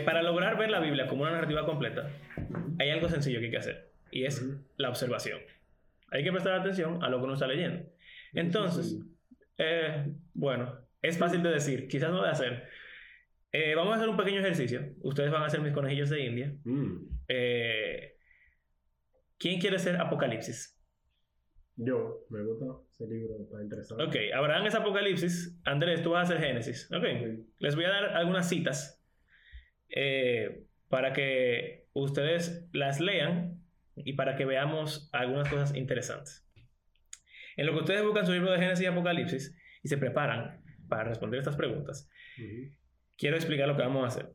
[0.07, 2.09] Para lograr ver la Biblia como una narrativa completa,
[2.79, 4.41] hay algo sencillo que hay que hacer y es
[4.77, 5.37] la observación.
[6.11, 7.85] Hay que prestar atención a lo que uno está leyendo.
[8.31, 9.01] Entonces,
[9.57, 12.69] eh, bueno, es fácil de decir, quizás no de hacer.
[13.51, 14.93] Eh, vamos a hacer un pequeño ejercicio.
[15.01, 16.55] Ustedes van a hacer mis conejillos de India.
[16.63, 17.09] Mm.
[17.27, 18.15] Eh,
[19.37, 20.81] ¿Quién quiere ser Apocalipsis?
[21.75, 24.05] Yo, me gusta ese libro, está interesante.
[24.05, 25.59] Ok, Abraham es Apocalipsis.
[25.65, 26.89] Andrés, tú vas a hacer Génesis.
[26.93, 27.03] Ok,
[27.59, 28.96] les voy a dar algunas citas
[30.89, 33.61] para que ustedes las lean
[33.95, 36.47] y para que veamos algunas cosas interesantes.
[37.55, 41.05] En lo que ustedes buscan su libro de Génesis y Apocalipsis y se preparan para
[41.05, 42.09] responder estas preguntas,
[43.17, 44.33] quiero explicar lo que vamos a hacer.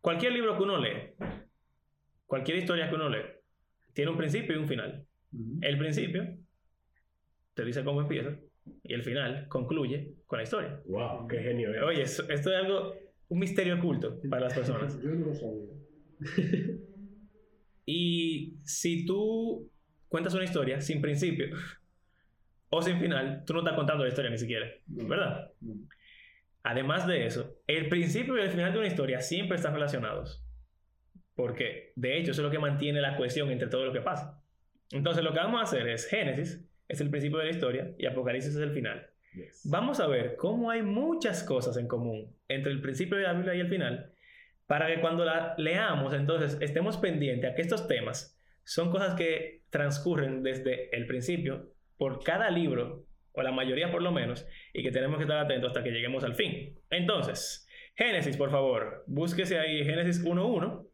[0.00, 1.14] Cualquier libro que uno lee,
[2.26, 3.22] cualquier historia que uno lee,
[3.94, 5.06] tiene un principio y un final.
[5.60, 6.36] El principio
[7.54, 8.36] te dice cómo empieza
[8.82, 10.80] y el final concluye con la historia.
[10.86, 11.26] ¡Wow!
[11.28, 11.74] ¡Qué genio!
[11.74, 11.82] ¿eh?
[11.82, 12.94] Oye, esto, es algo,
[13.28, 14.98] un misterio oculto para las personas.
[15.02, 15.72] Yo no lo sabía.
[17.86, 19.70] y si tú
[20.08, 21.56] cuentas una historia sin principio
[22.70, 25.52] o sin final, tú no estás contando la historia ni siquiera, ¿verdad?
[26.62, 30.44] Además de eso, el principio y el final de una historia siempre están relacionados.
[31.34, 34.42] Porque, de hecho, eso es lo que mantiene la cohesión entre todo lo que pasa.
[34.90, 38.06] Entonces, lo que vamos a hacer es Génesis, es el principio de la historia, y
[38.06, 39.08] Apocalipsis es el final.
[39.64, 43.54] Vamos a ver cómo hay muchas cosas en común entre el principio de la Biblia
[43.54, 44.12] y el final,
[44.66, 49.62] para que cuando la leamos, entonces estemos pendientes a que estos temas son cosas que
[49.70, 54.90] transcurren desde el principio por cada libro, o la mayoría por lo menos, y que
[54.90, 56.78] tenemos que estar atentos hasta que lleguemos al fin.
[56.90, 60.86] Entonces, Génesis, por favor, búsquese ahí Génesis 1.1.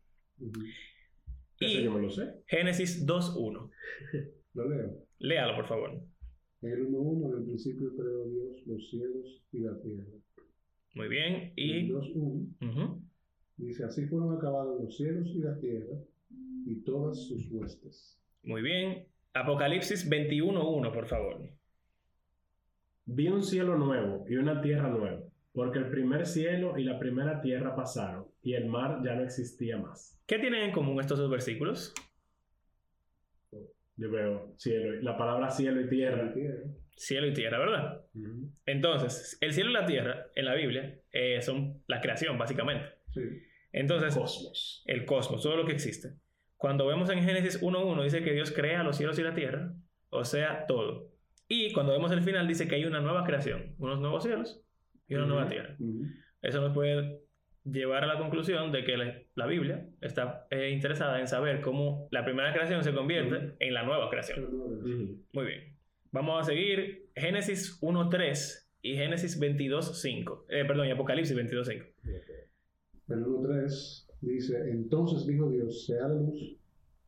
[1.61, 2.35] Y yo me lo sé.
[2.47, 3.71] Génesis 2.1.
[4.55, 5.05] Lo leo.
[5.19, 6.01] Léalo, por favor.
[6.65, 10.09] En el 1.1, en el principio creó Dios los cielos y la tierra.
[10.95, 11.53] Muy bien.
[11.57, 11.91] Y.
[11.91, 13.01] 2.1.
[13.59, 15.95] Dice, así fueron acabados los cielos y la tierra
[16.65, 18.19] y todas sus huestes.
[18.43, 19.05] Muy bien.
[19.35, 21.51] Apocalipsis 21.1, por favor.
[23.05, 25.23] Vi un cielo nuevo y una tierra nueva,
[25.53, 29.77] porque el primer cielo y la primera tierra pasaron, y el mar ya no existía
[29.77, 30.19] más.
[30.27, 31.93] ¿Qué tienen en común estos dos versículos?
[33.97, 36.33] Yo veo cielo, la palabra cielo y tierra.
[36.97, 38.03] Cielo y tierra, ¿verdad?
[38.67, 42.87] Entonces, el cielo y la tierra en la Biblia eh, son la creación, básicamente.
[43.13, 43.21] Sí.
[43.73, 44.83] Entonces, Cosmos.
[44.87, 46.15] el cosmos, todo lo que existe.
[46.57, 49.73] Cuando vemos en Génesis 1.1 dice que Dios crea los cielos y la tierra,
[50.11, 51.11] o sea, todo.
[51.49, 54.63] Y cuando vemos el final dice que hay una nueva creación, unos nuevos cielos
[55.09, 55.77] y una nueva tierra.
[56.41, 57.24] Eso nos puede
[57.65, 58.97] llevar a la conclusión de que
[59.35, 63.85] la, Biblia está eh, interesada en saber cómo la primera creación se convierte en la
[63.85, 64.45] nueva creación.
[64.45, 65.25] Ujú.
[65.33, 65.77] Muy bien.
[66.13, 70.45] Vamos a seguir Génesis 1.3 y Génesis 22.5.
[70.49, 71.87] Eh, perdón, y Apocalipsis 22.5.
[73.09, 76.57] El 1.3 dice, entonces dijo Dios, sea la luz,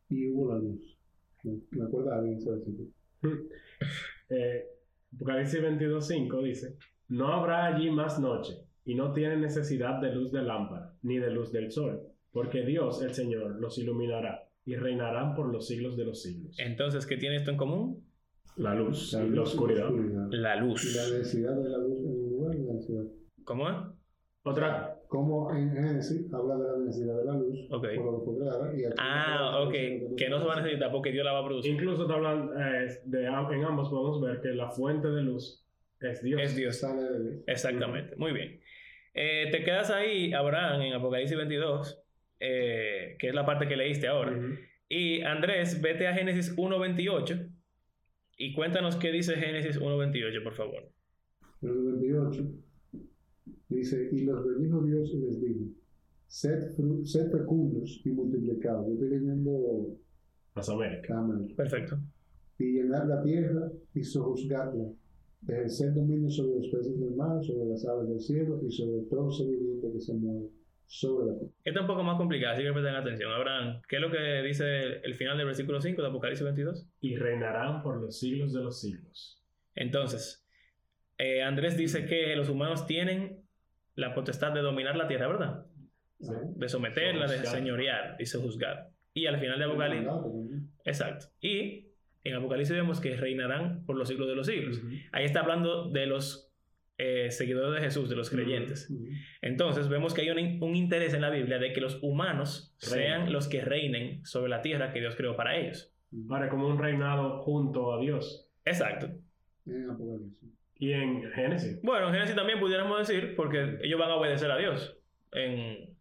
[0.09, 0.97] y hubo la luz.
[1.43, 2.89] Me me acuerda bien ese versículo.
[4.29, 4.65] Eh,
[5.15, 10.41] Apocalipsis 22.5 dice, no habrá allí más noche, y no tienen necesidad de luz de
[10.41, 15.51] lámpara, ni de luz del sol, porque Dios, el Señor, los iluminará, y reinarán por
[15.51, 16.55] los siglos de los siglos.
[16.59, 18.03] Entonces, ¿qué tiene esto en común?
[18.55, 19.89] La luz La y la luz oscuridad.
[19.91, 21.11] La Y la luz.
[21.13, 23.03] densidad de la luz en un lugar y la densidad.
[23.43, 23.75] ¿Cómo es?
[24.43, 27.87] Otra, Como en Génesis habla de la densidad de la luz, Ok.
[27.97, 29.71] por lo que y Ah, ok.
[29.73, 30.63] de Que no se va a luz.
[30.63, 31.71] necesitar porque Dios la va a producir.
[31.73, 35.65] incluso te hablan eh, de, en ambos podemos ver que la fuente de luz
[35.99, 36.41] es Dios.
[36.41, 36.77] Es Dios.
[36.77, 37.43] Sale de Dios.
[37.47, 38.15] Exactamente.
[38.17, 38.59] Muy bien.
[39.19, 41.99] Eh, te quedas ahí, Abraham, en Apocalipsis 22,
[42.39, 44.31] eh, que es la parte que leíste ahora.
[44.37, 44.53] Ujú.
[44.89, 47.49] Y Andrés, vete a Génesis 1.28
[48.37, 50.89] y cuéntanos qué dice Génesis 1.28, por favor.
[51.63, 52.47] El 28
[53.69, 55.61] dice, y los bendijo Dios y les dijo,
[56.27, 58.85] sed, fru- sed fecundos y multiplicados.
[58.87, 59.97] Yo estoy leyendo
[60.55, 61.07] Las Américas.
[61.55, 61.97] Perfecto.
[62.59, 64.85] Y llenar la tierra y sojuzgarla.
[65.47, 69.31] Ejercer dominio sobre los peces del mar, sobre las aves del cielo y sobre todo
[69.31, 70.49] ser viviente que se mueve
[70.87, 71.53] sobre la tierra.
[71.63, 73.31] Esta es un poco más complicada, así que presten atención.
[73.31, 76.87] Abraham, ¿qué es lo que dice el final del versículo 5 de Apocalipsis 22?
[77.01, 79.43] Y reinarán por los siglos de los siglos.
[79.75, 80.45] Entonces,
[81.17, 83.43] eh, Andrés dice que los humanos tienen
[83.95, 85.65] la potestad de dominar la tierra, ¿verdad?
[86.19, 86.33] Sí.
[86.55, 88.89] De someterla, de señorear y sojuzgar.
[89.13, 90.11] Y al final de Apocalipsis,
[90.83, 91.27] exacto.
[91.41, 91.86] Y
[92.23, 94.81] en Apocalipsis vemos que reinarán por los siglos de los siglos.
[95.11, 96.51] Ahí está hablando de los
[96.97, 98.91] eh, seguidores de Jesús, de los creyentes.
[99.41, 103.07] Entonces vemos que hay un, un interés en la Biblia de que los humanos Reinen.
[103.07, 105.93] sean los que reinen sobre la tierra que Dios creó para ellos.
[106.29, 108.49] Ahora, como un reinado junto a Dios.
[108.65, 109.09] Exacto.
[109.65, 110.49] En Apocalipsis.
[110.79, 111.81] Y en Génesis.
[111.81, 114.97] Bueno, en Génesis también pudiéramos decir, porque ellos van a obedecer a Dios
[115.31, 115.95] en,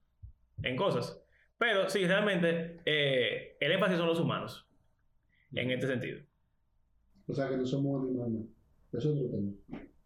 [0.63, 1.23] en cosas.
[1.59, 4.66] Pero sí, realmente eh, el énfasis son los humanos,
[5.57, 6.21] en este sentido.
[7.27, 8.47] O sea que no somos animales.
[8.93, 9.53] Es otro tema.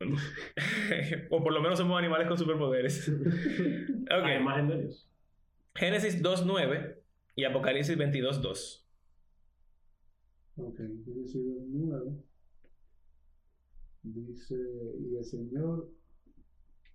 [1.30, 3.08] o por lo menos somos animales con superpoderes.
[4.10, 4.40] A ok.
[4.40, 5.08] imagen de Dios.
[5.74, 6.96] Génesis 2.9
[7.36, 8.84] y Apocalipsis 22.2.
[10.56, 12.12] Ok, Génesis 9
[14.02, 14.56] dice,
[14.98, 15.90] y el Señor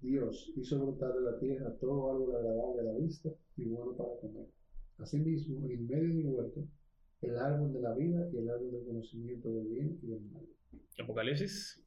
[0.02, 4.20] Dios hizo brotar de la tierra todo árbol agradable a la vista y bueno para
[4.22, 4.48] comer.
[4.98, 6.68] Asimismo, en medio del huerto,
[7.26, 10.44] el árbol de la vida y el árbol del conocimiento del bien y del mal.
[11.02, 11.82] Apocalipsis.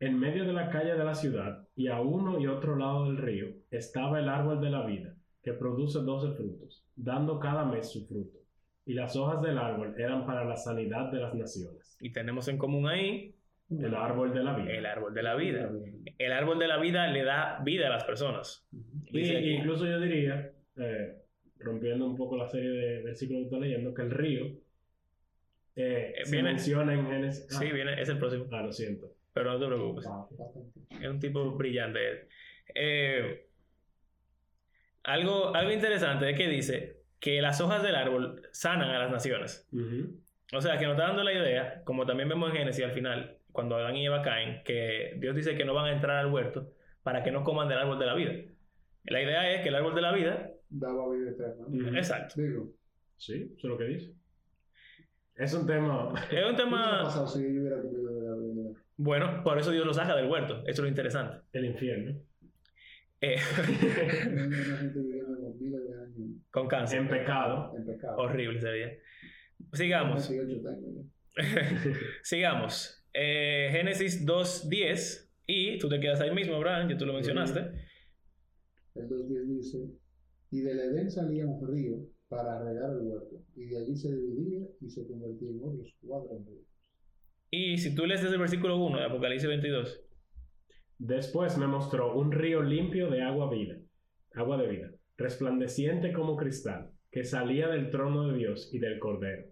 [0.00, 3.16] En medio de la calle de la ciudad y a uno y otro lado del
[3.16, 8.06] río estaba el árbol de la vida, que produce doce frutos, dando cada mes su
[8.06, 8.38] fruto.
[8.86, 11.96] Y las hojas del árbol eran para la sanidad de las naciones.
[12.00, 13.34] Y tenemos en común ahí
[13.70, 14.72] El árbol de la vida.
[14.72, 15.70] el árbol de la vida.
[16.18, 18.68] El árbol de la vida le da vida a las personas.
[19.06, 21.22] Y, incluso yo diría, eh,
[21.60, 24.63] rompiendo un poco la serie de versículos que estoy leyendo, que el río
[25.76, 27.46] eh, Eh, se viene- menciona en Génesis.
[27.48, 28.46] Sí, ah, viene, es el próximo.
[28.52, 29.10] ah, lo siento.
[29.32, 30.04] Pero no te preocupes.
[30.06, 31.04] Bastante.
[31.04, 32.28] Es un tipo brillante.
[32.74, 33.46] Eh,
[35.02, 39.68] algo, algo interesante es que dice que las hojas del árbol sanan a las naciones.
[40.52, 43.38] O sea, que nos está dando la idea, como también vemos en Génesis al final,
[43.52, 46.70] cuando Adán y Eva caen, que Dios dice que no van a entrar al huerto
[47.02, 48.32] para que no coman del árbol de la vida.
[49.04, 51.66] La idea es que el árbol de la vida, Daba vida eterna.
[51.68, 51.88] ¿no?
[51.88, 51.96] Ujú.
[51.96, 52.70] exacto, Digo,
[53.16, 54.12] Sí, eso es lo que dice.
[55.36, 56.12] Es un tema.
[56.14, 58.34] es un ¿qué hubiera tema, pasado si yo hubiera comido de la
[58.96, 61.38] bueno, por eso Dios lo saca del huerto, eso es lo interesante.
[61.52, 62.16] El infierno.
[63.20, 63.36] Eh,
[66.50, 67.74] con cáncer, En pecado.
[67.76, 68.16] en pecado.
[68.18, 68.92] horrible sería.
[69.72, 70.28] Sigamos.
[70.28, 71.02] 18 tengo yo.
[72.22, 73.04] Sigamos.
[73.12, 77.58] Eh, Génesis 2.10 y tú te quedas ahí mismo, Abraham, que tú lo mencionaste.
[78.94, 79.78] El 2.10 dice,
[80.50, 84.66] y del Edén salía un río para regar el huerto, y de allí se dividía
[84.80, 86.66] y se convertía en otros cuatro ríos.
[87.50, 90.04] Y si tú lees desde el versículo 1 de Apocalipsis 22,
[90.98, 93.76] Después me mostró un río limpio de agua vida,
[94.34, 99.44] agua de vida, resplandeciente como cristal, que salía del trono de Dios y del Cordero.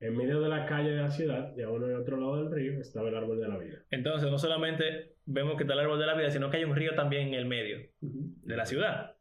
[0.00, 2.80] En medio de la calle de la ciudad, a uno y otro lado del río,
[2.80, 3.78] estaba el árbol de la vida.
[3.90, 6.76] Entonces, no solamente vemos que está el árbol de la vida, sino que hay un
[6.76, 9.16] río también en el medio de la ciudad.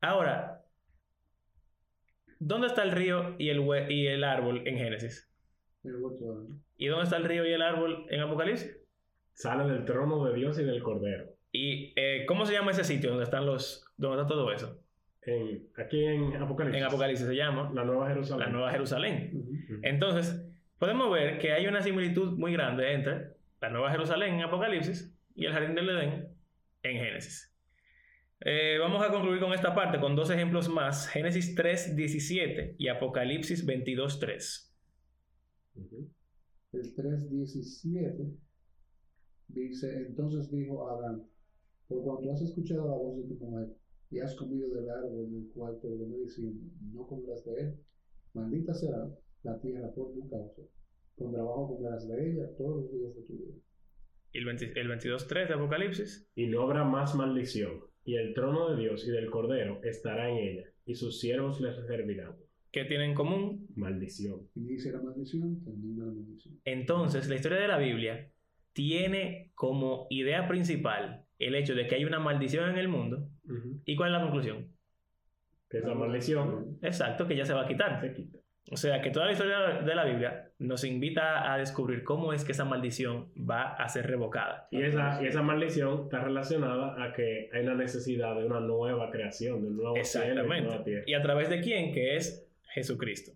[0.00, 0.61] Ahora,
[2.46, 5.30] ¿dónde está el río y el, hue- y el árbol en Génesis?
[5.84, 5.94] El.
[6.76, 8.78] ¿Y dónde está el río y el árbol en Apocalipsis?
[9.34, 11.26] Sale del trono de Dios y del Cordero.
[11.52, 14.78] ¿Y eh, cómo se llama ese sitio donde están los, donde está todo eso?
[15.22, 16.80] En, aquí en Apocalipsis.
[16.80, 18.46] En Apocalipsis se llama La Nueva Jerusalén.
[18.46, 19.44] la Nueva Jerusalén.
[19.82, 20.44] Entonces,
[20.78, 23.28] podemos ver que hay una similitud muy grande entre
[23.60, 26.28] la Nueva Jerusalén en Apocalipsis y el Jardín del Edén
[26.82, 27.51] en Génesis.
[28.44, 33.64] Eh, vamos a concluir con esta parte con dos ejemplos más, Génesis 3.17 y Apocalipsis
[33.64, 34.72] 22.3.
[35.76, 36.10] Ujú.
[36.72, 38.36] El 3.17
[39.46, 41.22] dice, entonces dijo Adán,
[41.86, 43.76] por cuanto has escuchado la voz de tu mujer
[44.10, 47.74] y has comido del árbol del cual te ordené diciendo, no comerás de él,
[48.34, 49.08] maldita será
[49.44, 50.62] la tierra por tu causa,
[51.14, 53.54] con trabajo comerás de ella todos los días de tu vida.
[54.32, 58.70] Y el, 20 el 22.3 de Apocalipsis, Y no habrá más maldición, y el trono
[58.70, 62.34] de Dios y del Cordero estará en ella, y sus siervos les servirán.
[62.72, 63.66] ¿qué tienen en común?
[63.76, 64.48] Maldición.
[64.54, 66.58] Inicia la maldición, termina la maldición.
[66.64, 68.30] Entonces, la historia de la Biblia
[68.72, 73.28] tiene como idea principal el hecho de que hay una maldición en el mundo.
[73.84, 74.68] ¿Y cuál es la conclusión?
[75.68, 78.00] Que esa maldición Exacto, que ya se va a quitar.
[78.00, 78.38] se quita.
[78.70, 82.44] O sea, que toda la historia de la Biblia nos invita a descubrir cómo es
[82.44, 84.68] que esa maldición va a ser revocada.
[84.70, 89.10] Y esa, y esa maldición está relacionada a que hay una necesidad de una nueva
[89.10, 90.84] creación, de un nuevo cielo y una nueva Exactamente.
[90.84, 91.04] tierra.
[91.06, 91.92] ¿Y a través de quién?
[91.92, 93.32] Que es Jesucristo.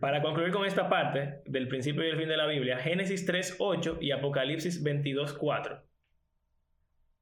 [0.00, 3.98] Para concluir con esta parte del principio y el fin de la Biblia, Génesis 3.8
[4.00, 5.82] y Apocalipsis 22.4.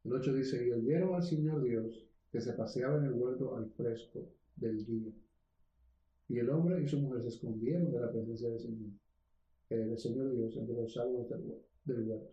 [0.05, 3.69] El 8 dice, y oyeron al Señor Dios que se paseaba en el huerto al
[3.77, 5.13] fresco del día.
[6.33, 8.91] Y el hombre y su mujer se escondieron de la presencia del Señor,
[9.69, 12.33] eh, del Señor Dios entre los árboles del, huer- del huerto.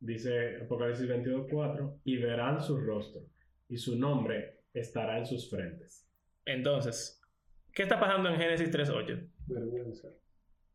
[0.00, 3.22] Dice Apocalipsis 22.4, y verán su rostro,
[3.68, 6.08] y su nombre estará en sus frentes.
[6.44, 7.20] Entonces,
[7.74, 9.28] ¿qué está pasando en Génesis 3.8?
[9.48, 10.08] Vergüenza.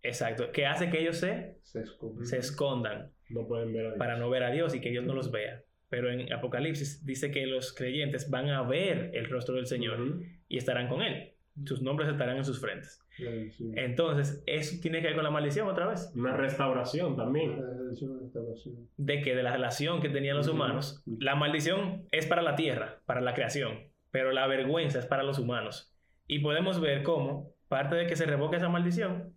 [0.04, 1.84] Exacto, que hace que ellos se, Se
[2.24, 3.98] se escondan No pueden ver a Dios.
[4.00, 5.64] para no ver a Dios y que Dios no los vea.
[5.90, 10.22] Pero en Apocalipsis dice que los creyentes van a ver el rostro del Señor Ujú.
[10.48, 11.34] y estarán con Él.
[11.66, 13.04] Sus nombres estarán en sus frentes.
[13.76, 16.12] Entonces, eso tiene que ver con la maldición otra vez.
[16.16, 17.62] Una restauración también.
[18.98, 23.02] De que de la relación que tenían los humanos, la maldición es para la tierra,
[23.06, 25.94] para la creación, pero la vergüenza es para los humanos.
[26.28, 29.34] Y podemos ver cómo parte de que se revoque esa maldición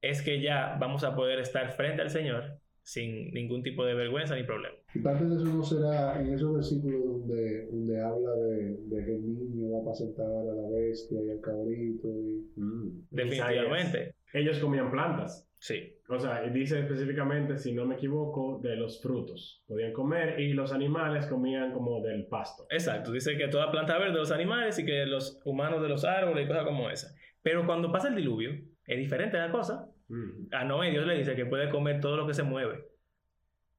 [0.00, 4.34] es que ya vamos a poder estar frente al Señor sin ningún tipo de vergüenza
[4.34, 4.76] ni problema.
[4.94, 9.16] Y parte de eso no será en esos versículos donde, donde habla de, de que
[9.16, 12.08] el niño va a apacentar a la bestia y al cabrito.
[12.08, 12.52] Y...
[12.56, 13.06] Mm.
[13.10, 14.14] Definitivamente.
[14.34, 15.48] Ellos comían plantas.
[15.58, 15.96] Sí.
[16.08, 19.62] O sea, dice específicamente, si no me equivoco, de los frutos.
[19.66, 22.66] Podían comer y los animales comían como del pasto.
[22.68, 26.04] Exacto, dice que toda planta verde de los animales y que los humanos de los
[26.04, 27.14] árboles y cosas como esa.
[27.42, 28.50] Pero cuando pasa el diluvio,
[28.86, 29.88] es diferente la cosa.
[30.08, 30.52] Mm.
[30.52, 32.91] A Noé Dios le dice que puede comer todo lo que se mueve.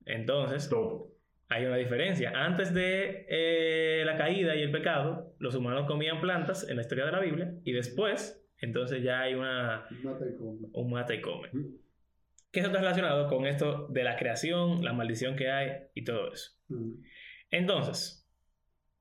[0.06, 1.12] Entonces, Todo.
[1.50, 2.32] hay una diferencia.
[2.36, 7.06] Antes de eh, la caída y el pecado, los humanos comían plantas en la historia
[7.06, 10.68] de la Biblia y después, entonces ya hay una, Mata y come.
[10.74, 11.50] un mata y come.
[11.52, 11.76] Mm.
[12.52, 16.32] Que eso está relacionado con esto de la creación, la maldición que hay y todo
[16.32, 16.52] eso.
[16.68, 16.94] Mm.
[17.52, 18.30] Entonces,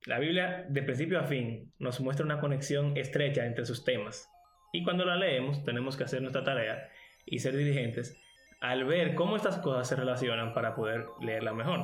[0.06, 4.28] la Biblia de principio a fin nos muestra una conexión estrecha entre sus temas.
[4.72, 6.88] Y cuando la leemos, tenemos que hacer nuestra tarea
[7.26, 8.18] y ser diligentes
[8.62, 11.80] al ver cómo estas cosas se relacionan para poder leerla mejor.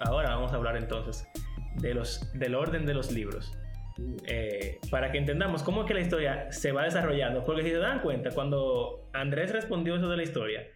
[0.00, 1.28] Ahora vamos a hablar entonces
[1.76, 3.56] de los, del orden de los libros
[4.26, 7.44] eh, para que entendamos cómo es que la historia se va desarrollando.
[7.44, 10.66] Porque si se dan cuenta, cuando Andrés respondió eso de la historia,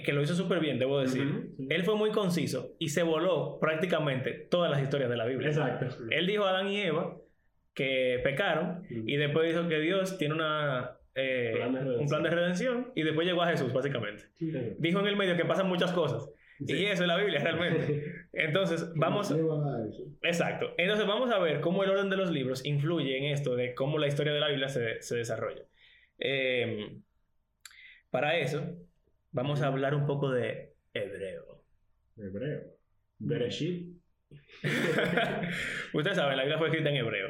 [0.00, 1.66] que lo hizo súper bien, debo decir, sí.
[1.68, 5.48] él fue muy conciso y se voló prácticamente todas las historias de la Biblia.
[5.48, 5.86] Exacto.
[6.10, 7.18] Él dijo a Adán y Eva
[7.74, 12.90] que pecaron y después dijo que Dios tiene una, eh, Plan un plan de redención
[12.94, 14.24] y después llegó a Jesús, básicamente.
[14.38, 14.50] Sí.
[14.78, 16.26] Dijo en el medio que pasan muchas cosas.
[16.66, 16.74] Sí.
[16.74, 18.14] Y eso es la Biblia, realmente.
[18.32, 19.34] Entonces, vamos...
[20.22, 20.72] Exacto.
[20.78, 23.98] Entonces vamos a ver cómo el orden de los libros influye en esto de cómo
[23.98, 25.64] la historia de la Biblia se, se desarrolla.
[26.18, 26.96] Eh,
[28.10, 28.62] para eso,
[29.32, 31.64] vamos a hablar un poco de hebreo.
[32.16, 32.62] Hebreo.
[33.18, 33.96] Bereshit.
[35.92, 37.28] Ustedes saben, la Biblia fue escrita en hebreo.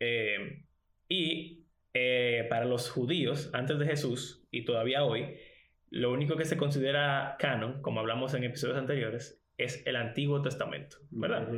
[0.00, 0.64] Eh,
[1.08, 5.36] y eh, para los judíos, antes de Jesús y todavía hoy,
[5.90, 10.98] lo único que se considera canon, como hablamos en episodios anteriores, es el Antiguo Testamento,
[11.10, 11.48] ¿verdad?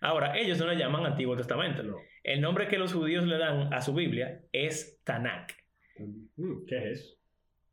[0.00, 1.82] Ahora, ellos no le llaman Antiguo Testamento.
[1.82, 1.96] No.
[2.22, 5.52] El nombre que los judíos le dan a su Biblia es Tanakh.
[6.36, 7.17] Mm, ¿Qué es eso?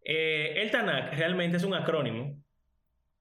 [0.06, 2.38] Eh, el Tanakh realmente es un acrónimo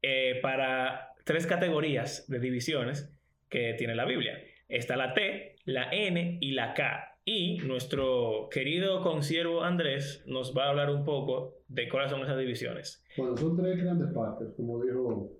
[0.03, 3.11] eh, para tres categorías de divisiones
[3.49, 4.39] que tiene la Biblia.
[4.69, 7.11] Está la T, la N y la K.
[7.25, 12.37] Y nuestro querido consiervo Andrés nos va a hablar un poco de cuáles son esas
[12.39, 13.03] divisiones.
[13.17, 15.31] Bueno, son tres grandes partes, como dijo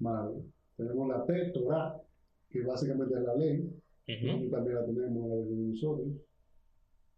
[0.00, 0.42] Mario.
[0.76, 1.94] Tenemos la T, Torah,
[2.50, 3.58] que básicamente es la ley,
[4.08, 4.44] Ujú.
[4.46, 6.08] y también la tenemos en la de nosotros.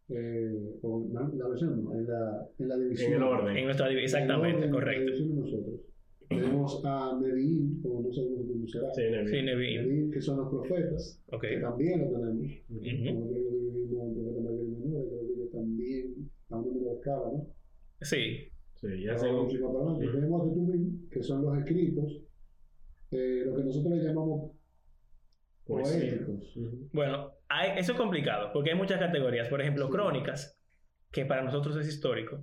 [0.09, 3.11] Eh, o no, en la versión, no, en la, en la división.
[3.13, 3.57] En el orden.
[3.57, 5.05] En nuestra divi- En el exactamente, orden, en La correcto.
[5.05, 5.81] división de nosotros.
[6.29, 8.95] Tenemos a Nevi'im, o no sé cómo se pronunciará.
[8.95, 9.27] Sí, Nevi.
[9.29, 9.81] Sí, Nevi'im.
[9.83, 11.41] Nevi'im, que son los profetas, Ok.
[11.43, 12.43] que también lo tenemos.
[12.69, 13.39] Y creo que
[15.35, 17.47] ellos también, a un número de escala, ¿no?
[18.01, 19.27] Sí, Sí, ya sé.
[19.29, 22.21] Tenemos a Ketubim, que son los escritos,
[23.13, 24.53] eh, lo que nosotros le llamamos
[25.67, 26.15] Poesía.
[26.27, 26.89] Ujú.
[26.93, 29.49] bueno, hay- eso es complicado porque hay muchas categorías.
[29.49, 29.93] Por ejemplo, Sí.
[29.93, 30.59] crónicas,
[31.11, 32.41] que para nosotros es histórico,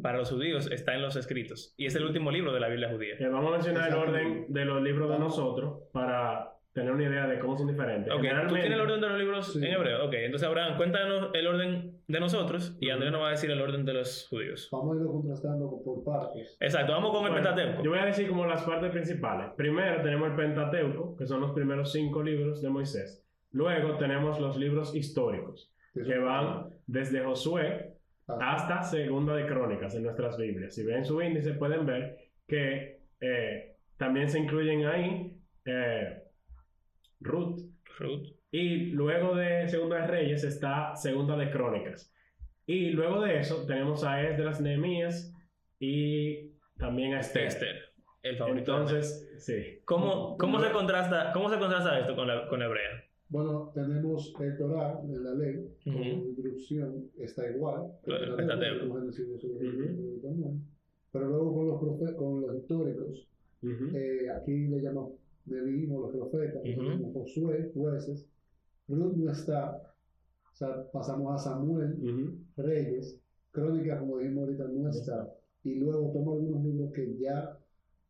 [0.00, 2.88] para los judíos está en los escritos y es el último libro de la Biblia
[2.92, 3.16] judía.
[3.18, 7.26] Eh, vamos a mencionar el orden de los libros de nosotros para tener una idea
[7.26, 8.12] de cómo son diferentes.
[8.12, 9.58] Ok, ¿tú tienes el orden de los libros Sí.
[9.66, 10.04] en hebreo?
[10.06, 13.60] Ok, entonces Abraham, cuéntanos el orden de nosotros y Andrés nos va a decir el
[13.60, 14.68] orden de los judíos.
[14.70, 16.56] Vamos a irlo contrastando por partes.
[16.60, 17.82] Exacto, vamos con el Bueno, Pentateuco.
[17.82, 19.48] Yo voy a decir como las partes principales.
[19.56, 23.26] Primero tenemos el Pentateuco, que son los primeros cinco libros de Moisés.
[23.52, 27.94] Luego tenemos los libros históricos, que van desde Josué
[28.28, 30.74] Ah, hasta Segunda de Crónicas en nuestras Biblias.
[30.74, 35.32] Si ven su índice pueden ver que eh, también se incluyen ahí
[35.64, 36.24] eh,
[37.26, 37.60] Ruth.
[37.98, 38.26] Ruth.
[38.50, 42.12] Y luego de Segunda de Reyes está Segunda de Crónicas.
[42.66, 45.32] Y luego de eso tenemos a Esdras, Nehemías
[45.78, 47.46] y también a Esther.
[47.46, 47.76] Esther,
[48.22, 48.72] el favorito.
[48.72, 49.80] Entonces, sí.
[49.84, 53.04] ¿Cómo, cómo, se contrasta, ¿Cómo se contrasta esto con la, con la hebrea?
[53.28, 56.28] Bueno, tenemos el Torah en la ley, como Ujú.
[56.28, 57.82] instrucción, está igual.
[58.06, 58.36] el
[60.22, 60.60] como.
[61.12, 63.28] Pero luego con los, profe- con los históricos,
[63.62, 63.96] Ujú.
[63.96, 65.14] eh, aquí le llamamos
[65.48, 66.74] O los profetas, Ujú.
[66.82, 68.28] tenemos Josué, jueces.
[68.88, 69.80] Ruth no está,
[70.52, 72.38] o sea, pasamos a Samuel, Ujú.
[72.56, 73.20] Reyes,
[73.52, 75.32] Crónicas, como dijimos ahorita, no está.
[75.64, 77.58] Y luego toma algunos libros que ya,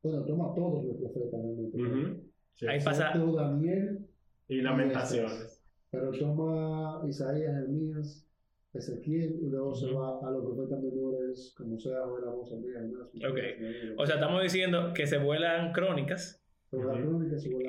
[0.03, 1.83] bueno, toma todos los profetas realmente.
[1.83, 2.23] Ujú.
[2.55, 2.67] Sí.
[2.67, 4.07] Ahí pasa- Daniel,
[4.49, 5.63] Y lamentaciones.
[5.91, 8.27] pero toma Isaías, Jeremías,
[8.73, 12.75] Ezequiel, y luego se va a los profetas menores, como sea, ahora vamos a ver,
[12.91, 13.99] Jonás, Ok.
[13.99, 16.43] O sea, estamos diciendo que se vuelan crónicas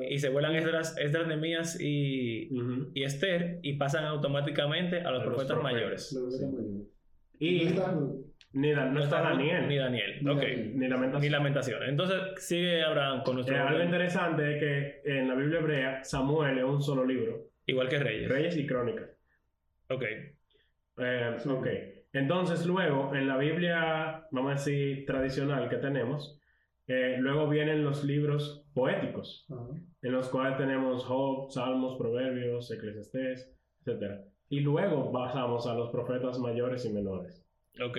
[0.09, 2.49] Y se vuelan Esdras, Esdras Nehemías y,
[2.93, 6.11] y Esther y pasan automáticamente a los A profetas mayores.
[6.13, 6.87] los profetas mayores.
[7.39, 9.67] Y no está Ruth, ni da- no está Ruth Daniel.
[9.67, 10.19] Ni Daniel.
[10.23, 10.37] Ni ok.
[10.39, 10.71] Daniel.
[10.79, 11.21] Ni lamentaciones.
[11.21, 11.89] Ni lamentaciones.
[11.89, 16.57] Entonces sigue Abraham con nuestro Eh, algo interesante es que en la Biblia hebrea Samuel
[16.57, 18.29] es un solo libro, igual que Reyes.
[18.29, 19.09] Reyes y Crónicas.
[19.89, 20.03] Ok.
[20.99, 21.49] Eh, Sí.
[21.49, 21.67] Ok.
[22.13, 26.36] Entonces luego en la Biblia, vamos a decir, tradicional que tenemos,
[26.87, 29.45] eh, luego vienen los libros poéticos,
[30.01, 33.53] en los cuales tenemos Job, Salmos, Proverbios, Eclesiastés,
[33.85, 34.21] etc.
[34.49, 37.45] Y luego pasamos a los profetas mayores y menores,
[37.83, 37.97] Ok.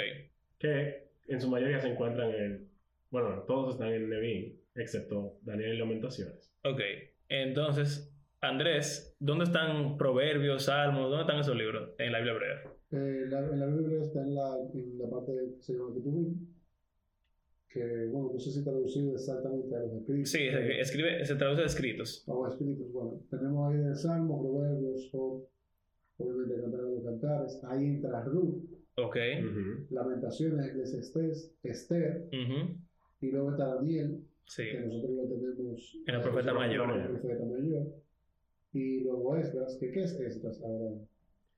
[0.59, 2.69] que en su mayoría se encuentran en,
[3.11, 6.53] bueno, todos están en Neví, excepto Daniel y Lamentaciones.
[6.65, 6.81] Ok.
[7.29, 11.11] Entonces, Andrés, ¿dónde están Proverbios, Salmos?
[11.11, 12.63] ¿Dónde están esos libros en la Biblia hebrea?
[12.91, 16.49] Eh, la, en la Biblia está en la, en la parte que se llama Ketubim,
[17.79, 20.31] que, bueno, no sé si traducido exactamente a los escritos.
[20.31, 22.25] Sí, se, escribe, se traduce de escritos.
[22.27, 25.45] O escritos, bueno, tenemos ahí el Salmo, Proverbios, Job,
[26.19, 28.65] obviamente Cantar de los Cantares, ahí entra Ruth,
[29.01, 29.17] Ok.
[29.45, 29.87] Ujú.
[29.95, 32.75] Lamentaciones, Eclesiastés, Esther, Ujú.
[33.21, 34.65] y luego está Daniel, Sí.
[34.73, 36.97] que nosotros lo tenemos En el profeta mayor.
[36.99, 37.87] el profeta mayor,
[38.73, 40.97] y luego Esdras, que ¿qué es Esdras ahora?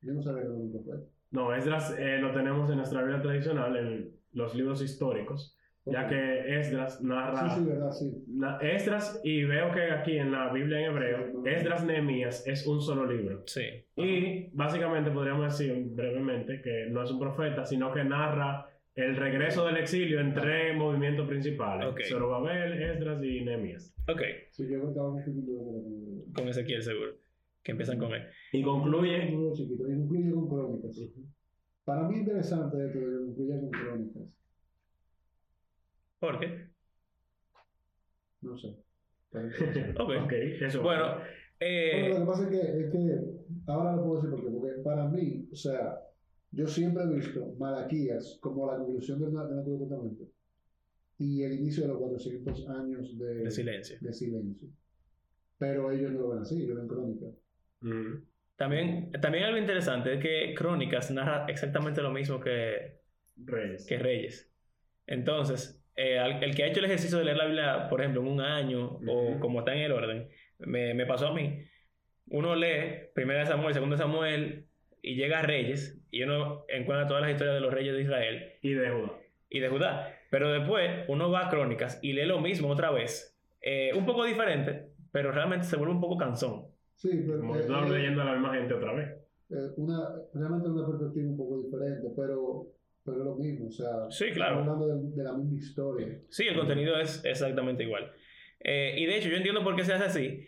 [0.03, 1.03] Yo no sabía que era un profeta.
[1.31, 5.57] No, Esdras eh, lo tenemos en nuestra Biblia tradicional, en los libros históricos,
[5.91, 7.51] ya que Esdras narra...
[7.51, 8.25] Sí, sí, verdad, sí.
[8.29, 12.81] Na- Esdras, y veo que aquí en la Biblia en hebreo, Esdras Nehemías es un
[12.81, 13.43] solo libro.
[13.47, 13.63] Sí.
[13.97, 19.67] Y básicamente podríamos decir brevemente que no es un profeta, sino que narra el regreso
[19.67, 22.01] del exilio en tres movimientos principales: Ok.
[22.09, 23.95] Zorobabel, Esdras y Nehemías.
[24.09, 24.23] Ok.
[24.51, 25.59] Sí, yo estaba confundido
[26.35, 27.13] con Ezequiel seguro.
[27.63, 28.23] Que empiezan con él.
[28.53, 29.31] Y concluye.
[29.53, 30.99] Chiquito, y concluye con crónicas.
[31.85, 34.23] Para mí interesante esto de que concluya con crónicas.
[36.21, 36.69] ¿Por qué?
[38.43, 38.77] No sé.
[39.99, 40.33] Ok.
[40.33, 40.83] Eso.
[40.83, 41.25] Bueno, Bueno,
[41.61, 43.21] eh, lo que pasa es que, es que
[43.67, 46.01] ahora lo puedo decir porque, porque para mí, o sea,
[46.51, 50.25] yo siempre he visto Malaquías como la conclusión del, del Antiguo Testamento
[51.19, 53.99] y el inicio de los 400 años de, De silencio.
[54.01, 54.69] de silencio.
[55.59, 57.27] Pero ellos no lo ven así, ellos ven crónica.
[57.83, 58.25] Ujú.
[58.57, 63.01] También, también algo interesante es que Crónicas narra exactamente lo mismo que,
[63.37, 63.87] Reyes.
[63.87, 64.51] que Reyes.
[65.07, 68.21] Entonces, eh, al- el que ha hecho el ejercicio de leer la Biblia, por ejemplo,
[68.23, 70.29] en un año o como está en el orden,
[70.59, 71.59] me, me pasó a mí.
[72.29, 74.67] Uno lee primera de Samuel, segundo de Samuel
[75.03, 78.53] y llega a Reyes y uno encuentra todas las historias de los reyes de Israel
[78.63, 79.13] Y de Judá.
[79.49, 80.15] y de Judá.
[80.31, 83.37] Pero después uno va a Crónicas y lee lo mismo otra vez.
[83.63, 86.67] Eh, un poco diferente, pero realmente se vuelve un poco cansón.
[86.95, 89.09] Sí, pero Como eh, eh, leyendo a la misma gente otra vez.
[89.51, 89.99] eh, una,
[90.35, 92.67] realmente una perspectiva un poco diferente, pero,
[93.05, 93.69] pero es lo mismo.
[93.69, 94.61] O sea, Sí, claro.
[94.61, 96.19] estamos hablando de, de la misma historia.
[96.29, 98.11] Sí, el contenido es exactamente igual.
[98.61, 100.47] Eh, y de hecho, yo entiendo por qué se hace así.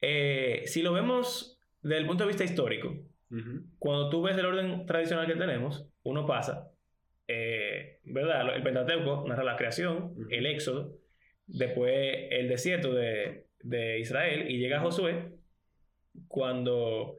[0.00, 2.88] Eh, si lo vemos desde el punto de vista histórico,
[3.30, 3.64] Ujú.
[3.78, 6.70] cuando tú ves el orden tradicional que tenemos, uno pasa,
[7.28, 8.54] eh, ¿verdad?
[8.56, 10.26] El Pentateuco narra la creación, Ujú.
[10.30, 10.96] el éxodo,
[11.46, 11.92] después
[12.30, 15.32] el desierto de, de Israel y llega Josué
[16.28, 17.18] cuando,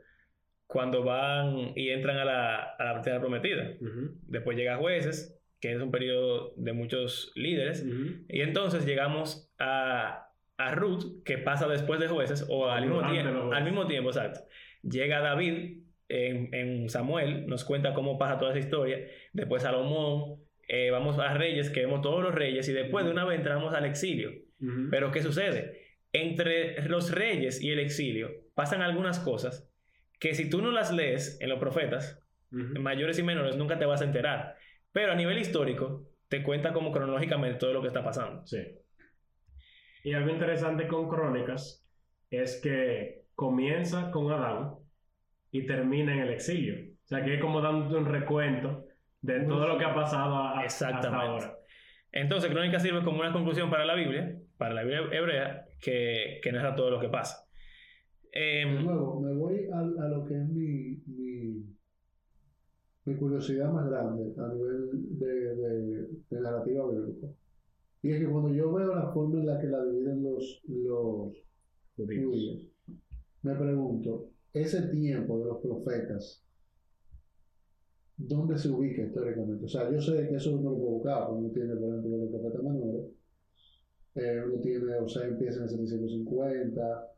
[0.68, 3.74] cuando van y entran a la, a la tierra prometida.
[3.80, 4.16] Ujú.
[4.28, 7.84] Después llega Jueces, que es un periodo de muchos líderes.
[7.84, 8.26] Ujú.
[8.28, 13.54] Y entonces llegamos a, a Ruth, que pasa después de jueces, o al mismo, tiempo,
[13.54, 14.42] al mismo tiempo, exacto.
[14.82, 19.00] Llega David en, en Samuel, nos cuenta cómo pasa toda esa historia.
[19.34, 23.26] Después Salomón, eh, vamos a Reyes, que vemos todos los reyes, y después de una
[23.26, 24.32] vez entramos al exilio.
[24.90, 25.82] Pero ¿qué sucede?
[26.12, 29.70] Entre los reyes y el exilio pasan algunas cosas
[30.20, 32.80] que si tú no las lees en los profetas, Ujú.
[32.80, 34.56] mayores y menores, nunca te vas a enterar.
[34.92, 38.46] Pero a nivel histórico, te cuenta como cronológicamente todo lo que está pasando.
[38.48, 38.60] Sí.
[40.04, 41.86] Y algo interesante con Crónicas
[42.30, 44.76] es que comienza con Adán
[45.52, 46.76] y termina en el exilio.
[47.04, 48.86] O sea, que es como dando un recuento
[49.22, 51.26] de todo lo que ha pasado a- a- hasta Exactamente.
[51.26, 51.56] ahora.
[52.12, 56.52] Entonces, Crónica sirve como una conclusión para la Biblia, para la Biblia hebrea, que, que
[56.52, 57.45] narra todo lo que pasa.
[58.36, 61.64] De Em, nuevo, me voy a, a lo que es mi, mi,
[63.06, 67.28] mi curiosidad más grande a nivel de, de, de narrativa bíblica.
[68.04, 71.34] Y es que cuando yo veo la forma en la que la dividen los, los
[71.98, 72.26] Judíos.
[72.26, 72.68] judíos,
[73.44, 76.44] me pregunto, ese tiempo de los profetas,
[78.18, 79.66] ¿dónde se ubica históricamente?
[79.66, 82.18] O sea, yo sé que eso no lo puedo buscar, porque uno tiene, por ejemplo,
[82.18, 83.06] los profetas menores,
[84.16, 87.15] eh, uno tiene, o sea, empieza en el 750,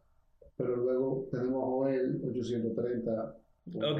[0.57, 3.35] pero luego tenemos a Joel 830.
[3.75, 3.99] Ok.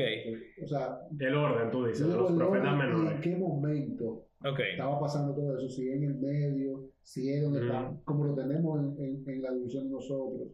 [0.64, 3.20] O sea, El orden, tú dices, los profetas ¿y ¿en menores.
[3.22, 7.68] qué momento ok, estaba pasando todo eso, si en el medio, si es donde Ujú.
[7.68, 10.48] está, como lo tenemos en, en, en la división de nosotros.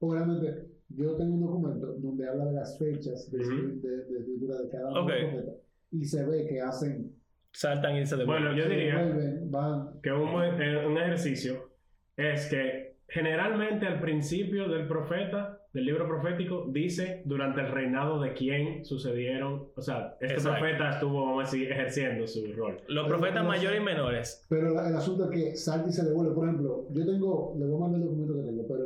[0.00, 4.60] Realmente yo tengo un documento donde habla de las fechas de, escri- de, de escritura
[4.60, 5.08] de cada uno Ok.
[5.10, 5.54] de los profetas
[5.90, 7.12] y se ve que hacen,
[7.52, 8.44] saltan y se devuelven.
[8.54, 10.28] Bueno, yo diría van, que un,
[10.60, 11.70] eh, un ejercicio
[12.16, 18.34] es que generalmente al principio del profeta, del libro profético, dice durante el reinado de
[18.34, 20.58] quién sucedieron, o sea, este Exacto.
[20.60, 22.76] profeta estuvo, vamos a decir, ejerciendo su rol.
[22.88, 24.46] Los Pero profetas no mayores y menores.
[24.50, 26.34] pero la- el asunto es que salta y se devuelve.
[26.34, 28.84] Por ejemplo, yo tengo, le voy a mandar el documento que tengo, pero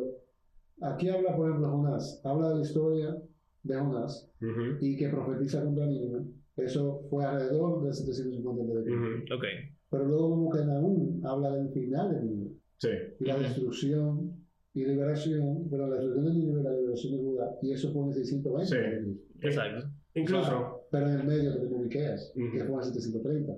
[0.93, 3.17] aquí habla, por ejemplo, Jonás, habla de la historia
[3.65, 6.21] de Jonás Ujú, y que profetiza contra Nínive.
[6.57, 9.45] Eso fue alrededor del 750 de ujú, Ok,
[9.91, 12.42] Pero luego como que Nahum habla del final de Nínive
[12.83, 12.89] Sí.
[13.21, 14.33] y la destrucción
[14.75, 18.03] y liberación, pero la destrucción de Nínive y la liberación de Judá, y eso fue
[18.03, 18.67] en el 620.
[18.67, 19.47] Sí.
[19.47, 19.87] exacto.
[20.15, 22.51] Incluso, Pero en el medio tenemos Miqueas, Ujú.
[22.53, 23.53] que fue en el 730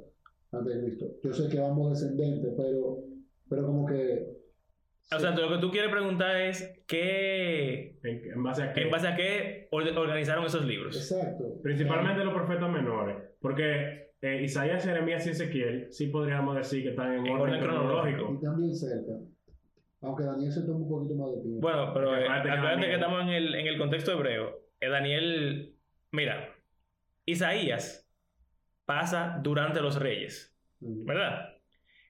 [0.53, 1.07] antes de Cristo.
[1.23, 2.99] Yo sé que vamos descendentes, pero,
[3.49, 4.27] pero como que...
[5.15, 8.83] O sea, lo que tú quieres preguntar es qué, en, en base a qué?
[8.83, 10.97] en base a qué or- organizaron esos libros.
[10.97, 11.61] Exacto.
[11.63, 17.13] Principalmente los profetas menores, porque eh, Isaías, Jeremías y Ezequiel sí podríamos decir que están
[17.15, 18.39] en, En orden orden cronológico.
[18.39, 19.13] Y también cerca.
[20.01, 21.61] Aunque Daniel se toma un poquito más de tiempo.
[21.61, 24.61] Bueno, pero eh, acuérdate que estamos en el, en el contexto hebreo.
[24.81, 25.75] Eh, Daniel,
[26.13, 26.49] mira,
[27.25, 28.11] Isaías
[28.85, 31.05] pasa durante los reyes, Mm.
[31.07, 31.49] ¿verdad?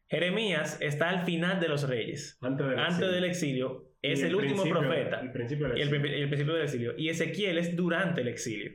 [0.09, 3.13] Jeremías está al final de los reyes, Antes del antes exilio.
[3.15, 6.95] del exilio, es el, último profeta El principio del y el principio del exilio.
[6.97, 8.73] Y Ezequiel es durante el exilio.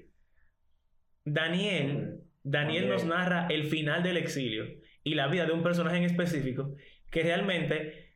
[1.23, 4.65] Daniel, Daniel nos narra el final del exilio
[5.03, 6.75] y la vida de un personaje en específico
[7.11, 8.07] que realmente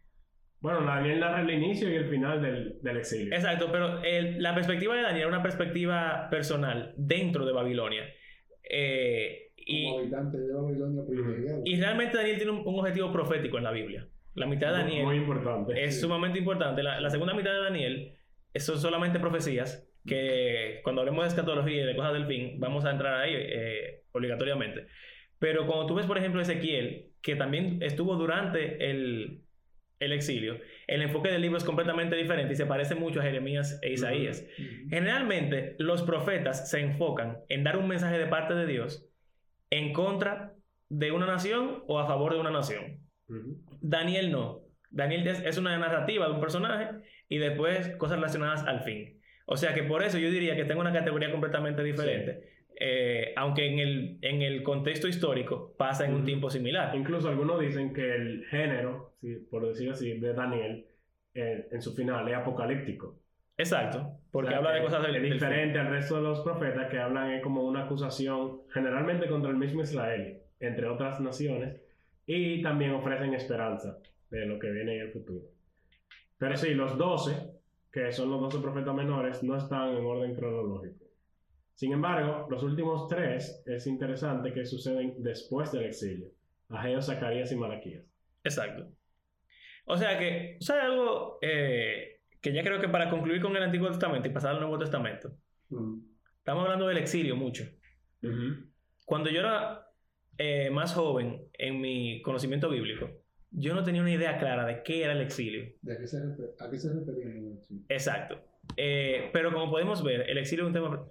[0.60, 3.34] Bueno, Daniel narra el inicio y el final del, del exilio.
[3.34, 8.04] Exacto, pero el- la perspectiva de Daniel era una perspectiva personal dentro de Babilonia.
[8.70, 11.62] Eh, y, Como habitante de Babilonia privilegiado.
[11.66, 14.08] y realmente Daniel tiene un, un objetivo profético en la Biblia.
[14.36, 15.84] La mitad de Daniel Muy importante.
[15.84, 16.82] es sumamente importante.
[16.82, 18.14] La, la segunda mitad de Daniel
[18.56, 22.92] son solamente profecías que cuando hablemos de escatología y de cosas del fin, vamos a
[22.92, 23.34] entrar ahí.
[23.36, 24.88] eh, obligatoriamente.
[25.40, 29.42] Pero cuando tú ves, por ejemplo, Ezequiel, que también estuvo durante el,
[30.00, 33.80] el exilio, el enfoque del libro es completamente diferente y se parece mucho a Jeremías
[33.82, 34.46] e Isaías.
[34.90, 39.10] Generalmente, los profetas se enfocan en dar un mensaje de parte de Dios
[39.70, 40.54] en contra
[40.90, 43.00] de una nación o a favor de una nación.
[43.82, 44.62] Daniel no.
[44.92, 46.90] Daniel es es una narrativa de un personaje
[47.28, 49.20] y después cosas relacionadas al fin.
[49.46, 53.66] O sea que por eso yo diría que tengo una categoría completamente diferente, eh, aunque
[53.66, 56.96] en el, en el contexto histórico pasa en un tiempo similar.
[56.96, 60.86] Incluso algunos dicen que el género, sí, por decirlo así, de Daniel,
[61.34, 63.20] eh, en su final es apocalíptico.
[63.58, 66.42] Exacto, porque O sea, habla de cosas del, Es del diferente al resto de los
[66.42, 71.80] profetas que hablan es como una acusación generalmente contra el mismo Israel, entre otras naciones,
[72.26, 74.00] y también ofrecen esperanza
[74.32, 75.46] de lo que viene en el futuro.
[76.40, 77.32] Pero sí, los 12,
[77.92, 81.03] que son los 12 profetas menores, no están en orden cronológico.
[81.76, 86.28] Sin embargo, los últimos tres es interesante que suceden después del exilio.
[86.70, 88.04] Ageo, Zacarías y Malaquías.
[88.44, 88.90] Exacto.
[89.86, 93.88] O sea que, ¿sabes algo eh, que ya creo que para concluir con el Antiguo
[93.90, 95.34] Testamento y pasar al Nuevo Testamento?
[95.70, 96.00] Mm.
[96.38, 97.66] Estamos hablando del exilio mucho.
[99.06, 99.86] Cuando yo era
[100.38, 103.10] eh, más joven en mi conocimiento bíblico,
[103.52, 105.66] yo no tenía una idea clara de qué era el exilio.
[105.82, 107.84] ¿De qué se refer- ¿A qué se refería el exilio?
[107.90, 108.42] Exacto.
[108.78, 111.06] Eh, pero como podemos ver, el exilio es un tema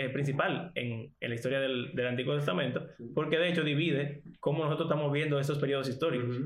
[0.00, 4.64] eh, principal en, en la historia del, del Antiguo Testamento, porque de hecho divide cómo
[4.64, 6.36] nosotros estamos viendo esos periodos históricos.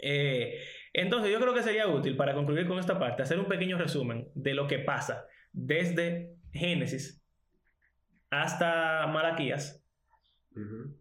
[0.00, 0.60] Eh,
[0.92, 4.28] entonces yo creo que sería útil para concluir con esta parte hacer un pequeño resumen
[4.34, 7.22] de lo que pasa desde Génesis
[8.30, 9.84] hasta Malaquías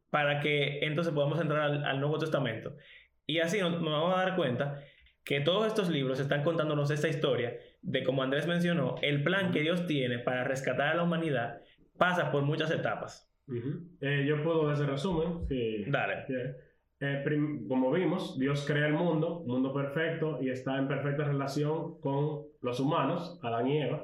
[0.09, 2.75] para que entonces podamos entrar al, al Nuevo Testamento.
[3.25, 4.79] Y así nos, nos vamos a dar cuenta
[5.23, 9.61] que todos estos libros están contándonos esta historia de, como Andrés mencionó, el plan que
[9.61, 11.61] Dios tiene para rescatar a la humanidad
[11.97, 13.31] pasa por muchas etapas.
[13.47, 13.87] Ujú.
[14.01, 16.25] Eh, yo puedo hacer resumen, si Dale.
[16.99, 17.23] Eh,
[17.67, 22.79] como vimos, Dios crea el mundo, mundo perfecto, y está en perfecta relación con los
[22.79, 24.03] humanos, Adán y Eva,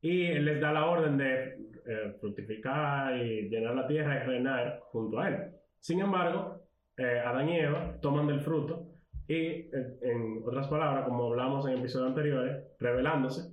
[0.00, 1.56] y Él les da la orden de
[1.86, 5.36] eh, fructificar y llenar la tierra y reinar junto a Él.
[5.80, 6.62] Sin embargo,
[6.96, 8.97] eh, Adán y Eva toman del fruto
[9.28, 9.70] y,
[10.02, 13.52] en otras palabras, como hablamos en episodios anteriores, rebelándose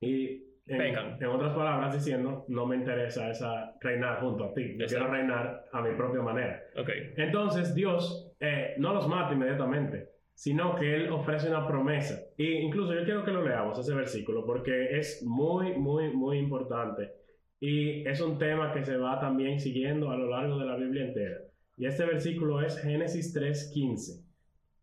[0.00, 1.16] y en, Pecan.
[1.20, 5.66] en otras palabras diciendo, no me interesa esa reinar junto a ti, yo quiero reinar
[5.72, 6.60] a mi propia manera.
[6.76, 6.90] Ok.
[7.16, 12.20] Entonces Dios eh, no los mata inmediatamente, sino que Él ofrece una promesa.
[12.36, 17.12] Y incluso yo quiero que lo leamos, ese versículo, porque es muy, muy, muy importante.
[17.60, 21.04] Y es un tema que se va también siguiendo a lo largo de la Biblia
[21.04, 21.38] entera.
[21.76, 24.25] Y este versículo es Génesis 3.15,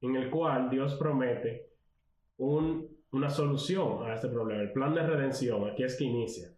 [0.03, 1.67] en el cual Dios promete
[2.37, 4.61] un- una solución a este problema.
[4.61, 6.49] El plan de redención, aquí es que inicia.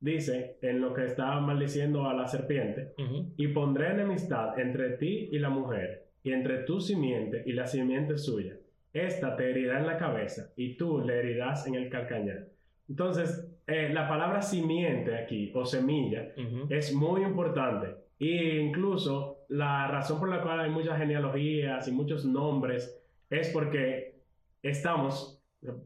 [0.00, 2.92] Dice, en lo que está maldiciendo a la serpiente,
[3.36, 8.16] y pondré enemistad entre ti y la mujer, y entre tu simiente y la simiente
[8.16, 8.54] suya.
[8.92, 12.46] Esta te herirá en la cabeza, y tú le herirás en el calcañar.
[12.88, 16.32] Entonces, eh, la palabra simiente aquí, o semilla,
[16.70, 17.88] es muy importante.
[18.18, 22.96] E incluso la razón por la cual hay muchas genealogías y muchos nombres
[23.28, 24.14] es porque
[24.62, 25.42] estamos,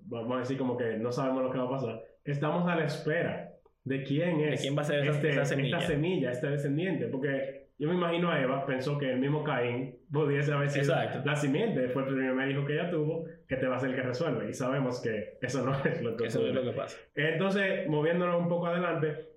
[0.07, 2.85] vamos a decir como que no sabemos lo que va a pasar, estamos a la
[2.85, 3.51] espera
[3.85, 5.77] de quién es ¿De quién va a ser esa- este- esa semilla?
[5.79, 9.97] esta semilla, este descendiente, porque yo me imagino a Eva, pensó que el mismo Caín
[10.13, 11.23] pudiese haber sido Exacto.
[11.25, 13.97] la simiente, fue el primer hijo que ella tuvo, que te va a ser el
[13.97, 16.97] que resuelve, y sabemos que eso no es lo que Eso es lo que pasa.
[17.15, 19.29] Entonces, moviéndonos un poco adelante,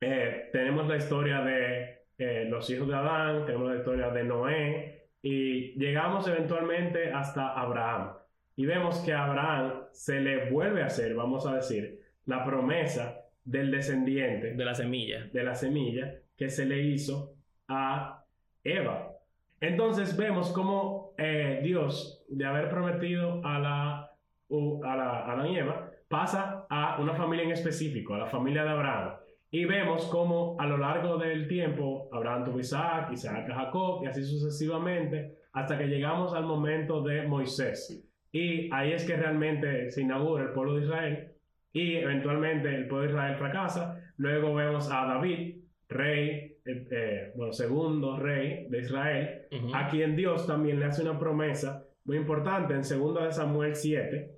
[0.00, 5.08] eh, tenemos la historia de eh, los hijos de Adán, tenemos la historia de Noé
[5.22, 8.12] y llegamos eventualmente hasta Abraham.
[8.56, 13.20] Y vemos que a Abraham se le vuelve a hacer, vamos a decir, la promesa
[13.44, 15.28] del descendiente De la semilla.
[15.32, 17.34] de la semilla que se le hizo
[17.68, 18.24] a
[18.64, 19.12] Eva.
[19.60, 24.10] Entonces vemos cómo eh, Dios, de haber prometido a la,
[24.48, 28.26] u- a la a Adán y Eva, pasa a una familia en específico, a la
[28.26, 29.16] familia de Abraham.
[29.56, 34.06] Y vemos cómo a lo largo del tiempo Abraham tuvo Isaac, Isaac a Jacob y
[34.06, 38.06] así sucesivamente, hasta que llegamos al momento de Moisés.
[38.32, 41.32] Y ahí es que realmente se inaugura el pueblo de Israel
[41.72, 43.98] y eventualmente el pueblo de Israel fracasa.
[44.18, 45.56] Luego vemos a David,
[45.88, 49.74] rey, eh, eh, bueno, segundo rey de Israel, Ujú.
[49.74, 54.35] a quien Dios también le hace una promesa muy importante en 2 de Samuel 7.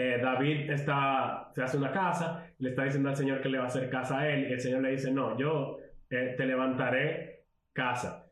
[0.00, 3.64] Eh, David está, se hace una casa, le está diciendo al Señor que le va
[3.64, 5.76] a hacer casa a él, y el Señor le dice, no, yo
[6.08, 7.44] eh, te levantaré
[7.74, 8.26] casa.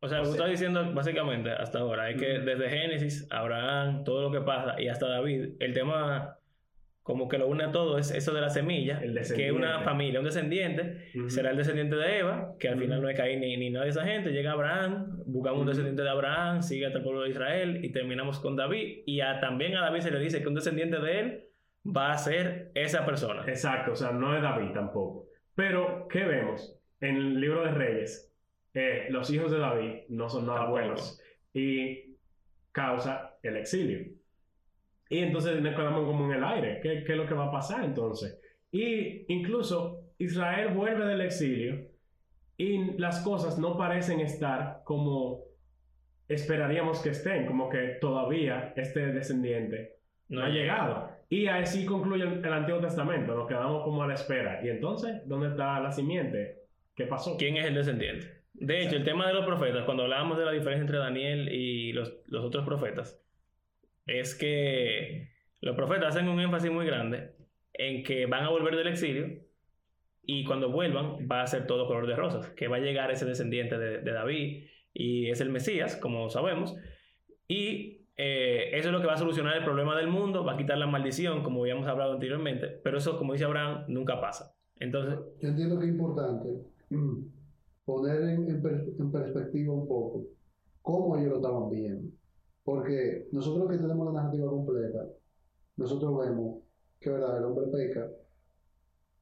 [0.00, 4.30] O sea, tú estás diciendo básicamente hasta ahora es que desde Génesis, Abraham, todo lo
[4.30, 6.35] que pasa y hasta David, el tema
[7.06, 10.18] como que lo une a todo es eso de la semilla, que es una familia,
[10.18, 13.70] un descendiente, será el descendiente de Eva, que al final no es Caín ni, ni
[13.70, 17.22] nada de esa gente, llega Abraham, buscamos un descendiente de Abraham, sigue hasta el pueblo
[17.22, 20.48] de Israel y terminamos con David, y a- también a David se le dice que
[20.48, 21.44] un descendiente de él
[21.86, 23.44] va a ser esa persona.
[23.46, 25.28] Exacto, o sea, no es David tampoco.
[25.54, 26.76] Pero, ¿qué vemos?
[27.00, 28.34] En el libro de Reyes,
[28.74, 30.80] eh, los hijos de David no son nada Tampoco.
[30.80, 31.22] buenos
[31.54, 32.16] y
[32.72, 34.06] causa el exilio.
[35.08, 36.80] Y entonces nos quedamos como en el aire.
[36.82, 38.40] ¿Qué, qué es lo que va a pasar entonces?
[38.72, 41.88] Y incluso Israel vuelve del exilio
[42.56, 45.44] y las cosas no parecen estar como
[46.28, 49.96] esperaríamos que estén, como que todavía este descendiente
[50.28, 51.10] no ha llegado.
[51.28, 54.60] Y así concluye el Antiguo Testamento, nos quedamos como a la espera.
[54.64, 56.62] ¿Y entonces dónde está la simiente?
[56.94, 57.36] ¿Qué pasó?
[57.36, 58.42] ¿Quién es el descendiente?
[58.54, 61.92] De hecho, el tema de los profetas, cuando hablábamos de la diferencia entre Daniel y
[61.92, 63.20] los, los otros profetas,
[64.06, 65.28] es que
[65.60, 67.34] los profetas hacen un énfasis muy grande
[67.72, 69.42] en que van a volver del exilio
[70.22, 73.24] y cuando vuelvan va a ser todo color de rosas, que va a llegar ese
[73.24, 76.74] descendiente de, David y es el Mesías, como sabemos,
[77.46, 80.56] y eh, eso es lo que va a solucionar el problema del mundo, va a
[80.56, 84.56] quitar la maldición, como habíamos hablado anteriormente, pero eso, como dice Abraham, nunca pasa.
[84.78, 86.48] Entonces, Yo entiendo que es importante
[86.90, 87.18] mm,
[87.84, 90.24] poner en, en perspectiva un poco
[90.82, 92.10] cómo ellos lo estaban viendo.
[92.66, 95.08] Porque nosotros que tenemos la narrativa completa,
[95.76, 96.64] nosotros vemos
[96.98, 98.10] que verdad, el hombre peca,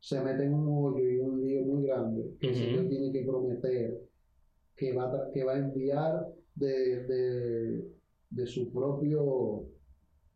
[0.00, 2.64] se mete en un hoyo y un lío muy grande, que el Ujú.
[2.64, 4.00] Señor tiene que prometer
[4.74, 7.84] que va a, que va a enviar de, de,
[8.30, 9.66] de su propio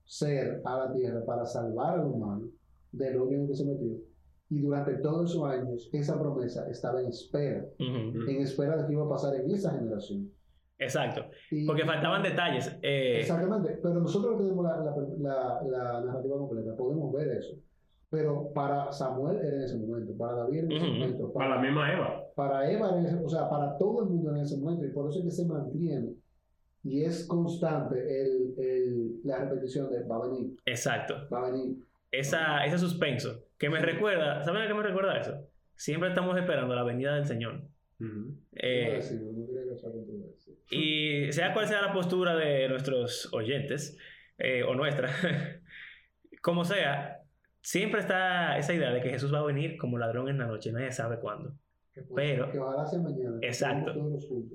[0.05, 2.47] ser a la tierra para salvar al humano
[2.93, 3.97] del hoyo en el que se metió.
[4.51, 9.05] Y durante todos esos años, esa promesa estaba en espera, en espera de que iba
[9.07, 10.31] a pasar en esa generación.
[10.79, 11.27] Exacto.
[11.51, 12.79] Y- Porque faltaban detalles.
[12.83, 17.57] eh, Exactamente, pero nosotros tenemos la, la, la- la narrativa completa, podemos ver eso.
[18.11, 21.93] Pero para Samuel era en ese momento, para David en ese momento, Para la misma
[21.93, 22.23] Eva.
[22.35, 24.91] para Eva, era en ese- o sea, para todo el mundo en ese momento, y
[24.93, 26.15] por eso es que se mantiene.
[26.85, 31.15] Y es constante el, el- la repetición de va a venir, exacto.
[31.31, 31.77] va a venir.
[32.11, 33.43] Esa, ese suspenso.
[33.59, 35.35] Que me recuerda, ¿saben a qué me recuerda eso?
[35.75, 37.61] Siempre estamos esperando la venida del Señor.
[38.01, 38.33] Ujú.
[38.55, 39.01] Eh,
[40.71, 43.97] Y sea cual sea la postura de nuestros oyentes,
[44.39, 45.09] eh, o nuestra,
[46.43, 47.21] como sea,
[47.61, 50.73] siempre está esa idea de que Jesús va a venir como ladrón en la noche,
[50.73, 51.53] nadie sabe cuándo.
[51.93, 53.39] Que puede- pero- que ojalá sea mañana.
[53.41, 53.91] que Exacto.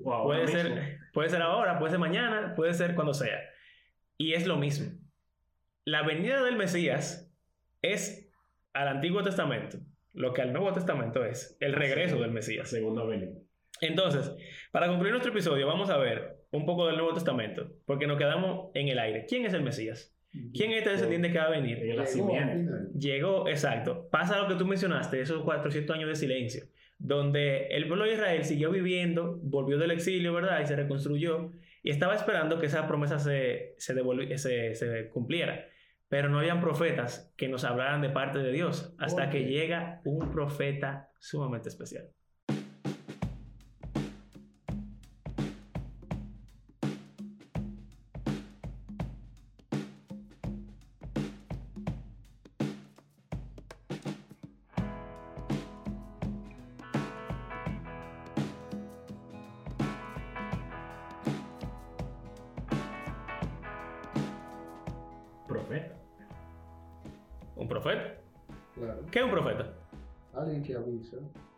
[0.06, 0.58] ahora Puede mismo.
[0.60, 3.38] ser, puede ser ahora, puede ser mañana, puede ser cuando sea.
[4.16, 4.92] Y es lo mismo.
[5.84, 7.30] La venida del Mesías
[7.82, 8.30] es
[8.72, 9.78] al Antiguo Testamento,
[10.14, 12.70] lo que al Nuevo Testamento es el regreso del Mesías.
[12.70, 13.38] segunda venida.
[13.80, 14.32] Entonces,
[14.72, 18.70] para concluir nuestro episodio, vamos a ver un poco del Nuevo Testamento, porque nos quedamos
[18.74, 19.26] en el aire.
[19.28, 20.14] ¿Quién es el Mesías?
[20.52, 21.78] ¿Quién es este descendiente que va a venir?
[21.78, 22.02] Llegó.
[22.98, 24.08] Llegó, exacto.
[24.10, 26.64] Pasa lo que tú mencionaste, esos 400 años de silencio,
[26.98, 30.60] donde el pueblo de Israel siguió viviendo, volvió del exilio, ¿verdad?
[30.62, 31.50] Y se reconstruyó,
[31.82, 35.66] y estaba esperando que esa promesa se, se, devolvi- se, se cumpliera.
[36.08, 40.00] Pero no habían profetas que nos hablaran de parte de Dios, hasta ¿Por que llega
[40.04, 42.08] un profeta sumamente especial.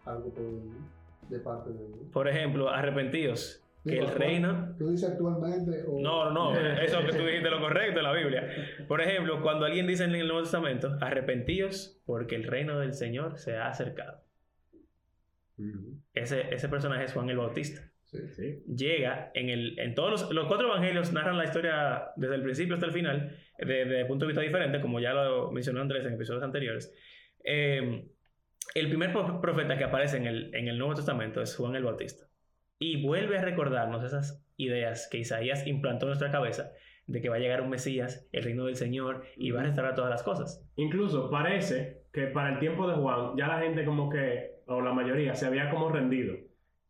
[0.04, 2.08] Algo por de parte de Dios.
[2.12, 6.00] Por ejemplo, arrepentidos, que el reino ¿Tú dices actualmente o...?
[6.00, 8.48] No, no, no, eso que tú dijiste lo correcto en la Biblia.
[8.88, 13.38] Por ejemplo, cuando alguien dice en el Nuevo Testamento, arrepentíos porque el reino del Señor
[13.38, 14.22] se ha acercado.
[15.58, 16.00] Ujú.
[16.14, 17.82] Ese, ese personaje es Juan el Bautista.
[18.04, 18.18] Sí.
[18.34, 18.62] Sí.
[18.66, 22.74] Llega en el, en todos los, los cuatro evangelios narran la historia desde el principio
[22.74, 26.14] hasta el final, de- desde punto de vista diferente, como ya lo mencionó Andrés en
[26.14, 26.94] episodios anteriores.
[27.44, 28.08] Eh,
[28.74, 31.84] el primer pro- profeta que aparece en el, en el Nuevo Testamento es Juan el
[31.84, 32.26] Bautista.
[32.78, 36.72] Y vuelve a recordarnos esas ideas que Isaías implantó en nuestra cabeza
[37.06, 39.94] de que va a llegar un Mesías, el reino del Señor, y va a restaurar
[39.94, 40.66] todas las cosas.
[40.76, 44.92] Incluso parece que para el tiempo de Juan ya la gente como que, o la
[44.92, 46.34] mayoría, se había como rendido.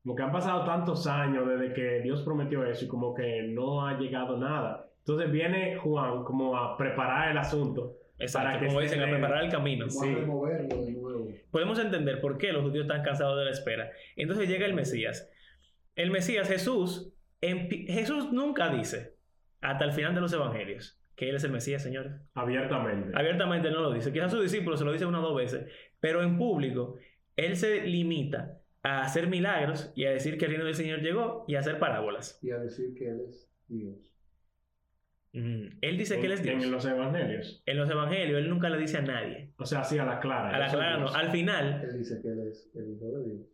[0.03, 3.87] Como que han pasado tantos años desde que Dios prometió eso y como que no
[3.87, 4.89] ha llegado nada.
[5.01, 7.97] Entonces viene Juan como a preparar el asunto.
[8.19, 9.89] Exacto, Para que como dicen, a preparar el camino.
[9.91, 10.09] Sí.
[10.11, 10.69] a removerlo
[11.51, 13.91] podemos entender por qué los judíos están cansados de la espera.
[14.17, 15.31] Entonces llega el Mesías.
[15.95, 19.15] El Mesías, Jesús, empi- Jesús nunca dice,
[19.61, 22.13] hasta el final de los evangelios, que Él es el Mesías, señores.
[22.35, 23.11] Abiertamente.
[23.15, 24.13] Abiertamente no lo dice.
[24.13, 25.67] Quizás a sus discípulos se lo dice una o dos veces,
[26.01, 26.97] pero en público
[27.37, 31.45] Él se limita a hacer milagros y a decir que el reino del Señor llegó
[31.49, 32.39] y a hacer parábolas.
[32.43, 34.13] Y a decir que Él es Dios.
[35.37, 36.65] Él dice que Él es Dios.
[36.65, 37.63] En los evangelios.
[37.67, 39.53] En los evangelios Él nunca le dice a nadie.
[39.59, 40.55] O sea, sí, a la clara.
[40.55, 41.09] A la clara no.
[41.09, 43.47] Al final, Él dice que Él es el Hijo de Dios.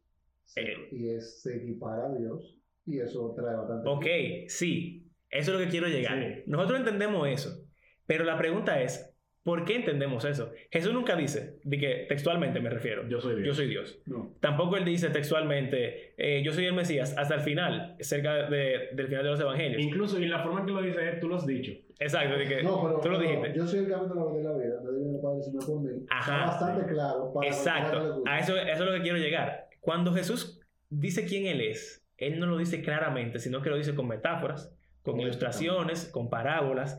[0.57, 0.89] Eh.
[0.93, 2.59] y es, se equipara a Dios.
[2.85, 3.89] Y eso trae bastante.
[3.89, 4.07] ok,
[4.49, 6.19] sí, eso es lo que quiero llegar.
[6.19, 6.43] Sí.
[6.47, 7.65] Nosotros entendemos eso,
[8.07, 9.12] pero la pregunta es,
[9.43, 10.53] ¿por qué entendemos eso?
[10.71, 13.47] Jesús nunca dice, de que textualmente me refiero, Yo soy Dios.
[13.47, 13.99] yo soy Dios.
[14.07, 14.33] No.
[14.41, 19.07] Tampoco él dice textualmente, eh, yo soy el Mesías, hasta el final, cerca de- del
[19.09, 19.83] final de los evangelios.
[19.83, 21.73] Incluso, y la forma en que lo dice es, tú lo has dicho.
[21.99, 23.53] Exacto, de que No, pero, tú lo dijiste.
[23.55, 24.81] yo soy el camino de la verdad y la vida.
[24.83, 26.07] Nadie viene al Padre sino por mí.
[26.11, 26.33] Ajá.
[26.33, 27.33] Está bastante claro.
[27.33, 29.69] Para Exacto, a eso, es lo que quiero llegar.
[29.81, 33.95] Cuando Jesús dice quién Él es, Él no lo dice claramente, sino que lo dice
[33.95, 34.73] con metáforas,
[35.03, 36.99] con Con ilustraciones, con parábolas,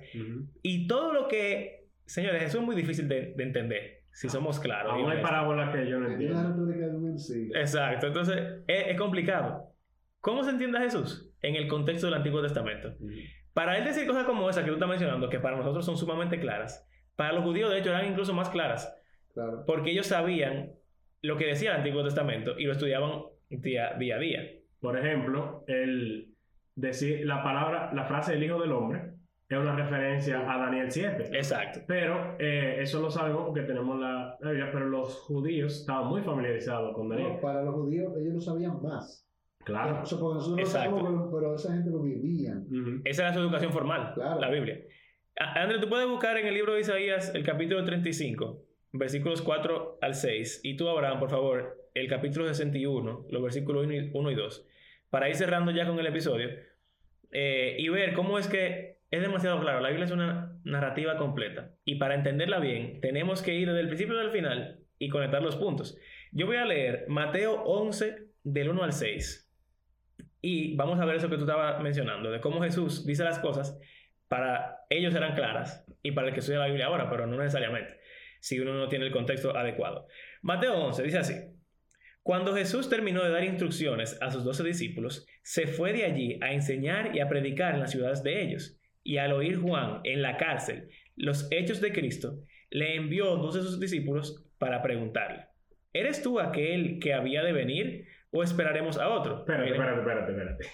[0.62, 4.92] y todo lo que, señores, eso es muy difícil de, de entender, si somos claros.
[4.92, 5.30] Aún hay honestos.
[5.30, 6.40] parábolas que yo no entiendo.
[7.56, 8.38] Exacto, entonces
[8.68, 9.70] es, es complicado.
[10.22, 11.30] ¿Cómo se entiende a Jesús?
[11.42, 12.94] En el contexto del Antiguo Testamento.
[13.54, 16.40] Para él decir cosas como esa que tú estás mencionando, que para nosotros son sumamente
[16.40, 18.94] claras, para los judíos de hecho eran incluso más claras,
[19.34, 19.64] Claro.
[19.66, 20.72] porque ellos sabían
[21.22, 24.42] lo que decía el Antiguo Testamento y lo estudiaban día, día a día.
[24.80, 26.34] Por ejemplo, el
[26.76, 29.14] decir la palabra, la frase del Hijo del Hombre
[29.62, 31.30] es una referencia a Daniel 7.
[31.34, 31.82] Exacto.
[31.88, 36.22] Pero eh, eso lo sabemos porque tenemos la la Biblia, pero los judíos estaban muy
[36.22, 37.34] familiarizados con Daniel.
[37.34, 39.28] No, para los judíos, ellos lo sabían más.
[39.66, 40.02] Claro.
[40.02, 40.98] O sea, porque nosotros Exacto.
[41.00, 42.66] sabemos, pero, esa gente lo vivían.
[42.68, 43.02] Ujú.
[43.06, 44.40] Esa era su educación formal, Claro.
[44.42, 44.80] la Biblia.
[45.40, 49.98] A- André, tú puedes buscar en el libro de Isaías el capítulo 35, versículos 4
[50.02, 54.32] al 6, y tú, Abraham, por favor, el capítulo 61, los versículos 1 y, 1
[54.32, 54.68] y 2,
[55.10, 56.50] para ir cerrando ya con el episodio
[57.32, 59.80] eh, y ver cómo es que es demasiado claro.
[59.80, 63.88] La Biblia es una narrativa completa, y para entenderla bien, tenemos que ir desde el
[63.88, 65.98] principio al final y conectar los puntos.
[66.32, 69.52] Yo voy a leer Mateo 11, del 1 al 6.
[70.42, 73.80] Y vamos a ver eso que tú estabas mencionando, de cómo Jesús dice las cosas
[74.28, 78.00] para ellos eran claras y para el que estudia la Biblia ahora, pero no necesariamente,
[78.40, 80.08] si uno no tiene el contexto adecuado.
[80.42, 81.36] Mateo 11 dice así,
[82.24, 86.52] cuando Jesús terminó de dar instrucciones a sus doce discípulos, se fue de allí a
[86.52, 90.38] enseñar y a predicar en las ciudades de ellos, y al oír Juan en la
[90.38, 92.40] cárcel los hechos de Cristo,
[92.72, 95.46] le envió dos de sus discípulos para preguntarle,
[95.94, 99.40] ¿eres tú aquel que había de venir o esperaremos a otro?
[99.40, 100.66] Espérate, espérate, espérate, espérate.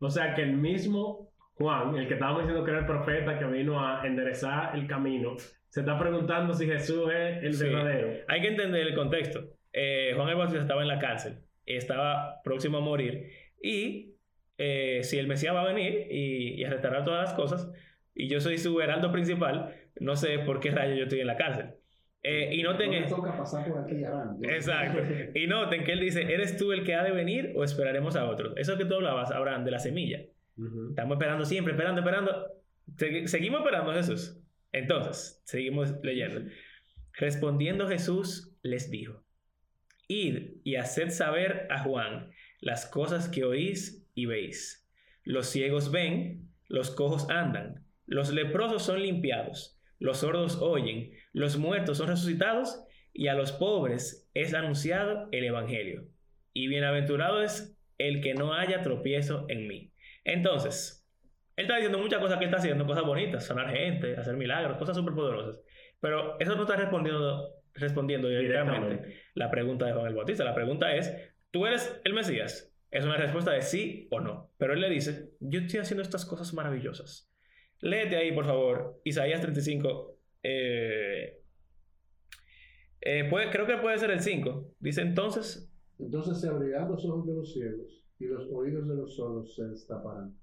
[0.00, 3.44] O sea que el mismo Juan, el que estábamos diciendo que era el profeta que
[3.44, 5.36] vino a enderezar el camino,
[5.68, 7.64] se está preguntando si Jesús es el Sí.
[7.66, 8.24] verdadero.
[8.26, 9.44] Hay que entender el contexto.
[9.72, 13.28] Eh, Juan el Bautista estaba en la cárcel, estaba próximo a morir
[13.62, 14.13] y
[14.58, 17.70] eh, si el Mesías va a venir y, y a restaurar todas las cosas
[18.14, 21.36] y yo soy su heraldo principal, no sé por qué rayo yo estoy en la
[21.36, 21.74] cárcel.
[22.22, 23.16] Eh, y noten No esto.
[24.48, 25.02] Exacto.
[25.38, 28.24] Y noten que él dice, ¿eres tú el que ha de venir o esperaremos a
[28.30, 28.56] otro?
[28.56, 30.20] Eso que tú hablabas, Abraham, de la semilla.
[30.56, 30.90] Ujú.
[30.90, 32.46] Estamos esperando siempre, esperando, esperando.
[32.96, 34.40] Segui- seguimos esperando a Jesús.
[34.72, 36.48] Entonces, seguimos leyendo.
[37.12, 39.22] Respondiendo Jesús les dijo,
[40.08, 42.30] Id y haced saber a Juan
[42.60, 44.86] las cosas que oís y veis.
[45.24, 51.98] Los ciegos ven, los cojos andan, los leprosos son limpiados, los sordos oyen, los muertos
[51.98, 56.06] son resucitados y a los pobres es anunciado el Evangelio.
[56.52, 59.92] Y bienaventurado es el que no haya tropiezo en mí.
[60.24, 61.06] Entonces,
[61.56, 64.76] él está diciendo muchas cosas que él está haciendo, cosas bonitas, sanar gente, hacer milagros,
[64.76, 65.60] cosas súper poderosas.
[66.00, 69.22] Pero eso no está respondiendo, respondiendo directamente Directamente.
[69.34, 70.44] la pregunta de Juan el Bautista.
[70.44, 71.14] La pregunta es,
[71.50, 72.73] ¿tú eres el Mesías?
[72.94, 74.50] Es una respuesta de sí o no.
[74.56, 77.30] Pero él le dice, yo estoy haciendo estas cosas maravillosas.
[77.80, 80.16] Léete ahí, por favor, Isaías 35.
[80.42, 81.40] eh,
[83.00, 84.74] eh, puede- creo que puede ser el 5.
[84.78, 89.14] Dice entonces, Entonces se abrirán los ojos de los ciegos y los oídos de los
[89.16, 90.34] sordos se destaparán.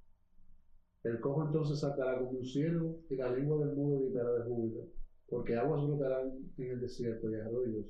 [1.03, 4.81] El cojo entonces saltará como un ciervo y la lengua del mudo gritará de júbilo,
[5.27, 7.85] porque aguas brotarán en el desierto y arroyos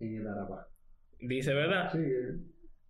[0.00, 0.68] en el Arabá.
[1.18, 1.90] dice, ¿verdad?
[1.92, 1.98] Sí,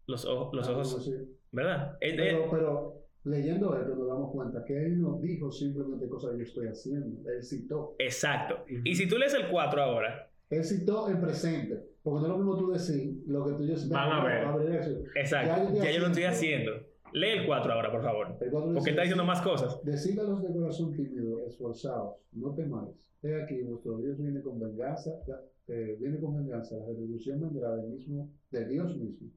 [0.07, 1.11] eh, Los, ojos, los ojos.
[1.53, 1.97] ¿verdad?
[2.01, 6.43] Pero, pero leyendo esto nos damos cuenta que él no dijo simplemente cosas que yo
[6.45, 7.97] estoy haciendo, él citó.
[7.99, 8.63] exacto.
[8.65, 8.81] Ujú.
[8.85, 12.39] Y si tú lees el 4 ahora, Él citó el presente, porque no es lo
[12.39, 14.77] mismo tú decir lo que tú yo Van a ver.
[14.81, 15.03] eso.
[15.17, 16.73] exacto, Ya yo ya yo lo estoy haciendo.
[17.13, 18.37] Lee el 4 ahora, por favor.
[18.41, 19.81] El Porque dice, está diciendo más cosas.
[19.85, 23.09] Decid a los de corazón tímido, esforzados, no temáis.
[23.23, 25.11] He aquí, vuestro Dios viene con venganza,
[25.69, 29.29] eh, viene con venganza, la retribución vendrá del mismo, de Dios mismo,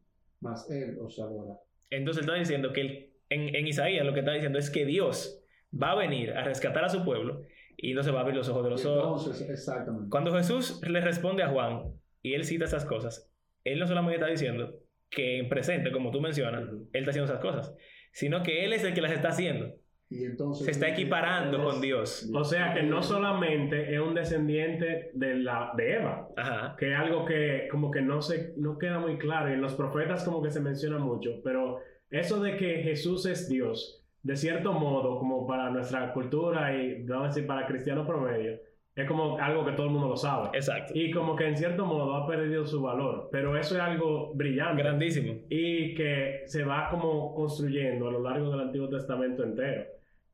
[0.42, 1.60] mas Él os salvará.
[1.90, 5.44] Entonces está diciendo que el- en, en Isaías lo que está diciendo es que Dios
[5.72, 7.44] va a venir a rescatar a su pueblo
[7.78, 9.24] y no se va a abrir los ojos de los ojos.
[9.26, 10.10] Entonces, exactamente.
[10.10, 13.32] Cuando Jesús le responde a Juan y él cita esas cosas,
[13.64, 14.76] él no solamente está diciendo
[15.10, 17.76] que en presente, como tú mencionas, él está haciendo esas cosas,
[18.12, 19.76] sino que él es el que las está haciendo.
[20.12, 22.30] Y entonces Se está equiparando él con Dios.
[22.34, 26.76] O sea que no solamente es un descendiente de, la, de Eva, Ajá.
[26.78, 29.76] que es algo que como que no, se, no queda muy claro y en los
[29.76, 31.80] profetas como que se menciona mucho, pero
[32.10, 37.26] eso de que Jesús es Dios, de cierto modo, como para nuestra cultura y vamos
[37.26, 38.60] a decir para cristiano promedio,
[38.96, 40.50] es como algo que todo el mundo lo sabe.
[40.58, 40.92] Exacto.
[40.96, 44.82] Y como que en cierto modo ha perdido su valor, pero eso es algo brillante
[44.82, 45.36] Grandísimo.
[45.50, 49.84] y que se va como construyendo a lo largo del Antiguo Testamento entero.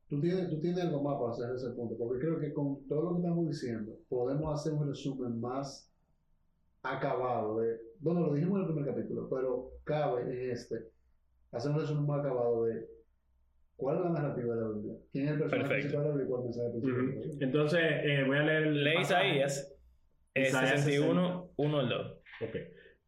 [0.08, 3.02] Tú tienes, tú tienes algo más para hacer ese punto, porque creo que con todo
[3.02, 5.92] lo que estamos diciendo, podemos hacer un resumen más
[6.82, 10.76] acabado de, bueno, lo dijimos en el primer capítulo, pero cabe en este,
[11.50, 12.86] hacer un resumen más acabado de
[13.76, 15.98] cuál es la narrativa de la Biblia, quién es el personaje Perfecto.
[15.98, 17.12] principal y cuál es el mensaje Ujú.
[17.12, 17.36] Biblia.
[17.40, 19.00] Entonces, eh, voy a leer el Lee.
[19.00, 19.74] Isaías,
[20.34, 22.12] Isaías 61, 1 al 2.
[22.42, 22.56] Ok.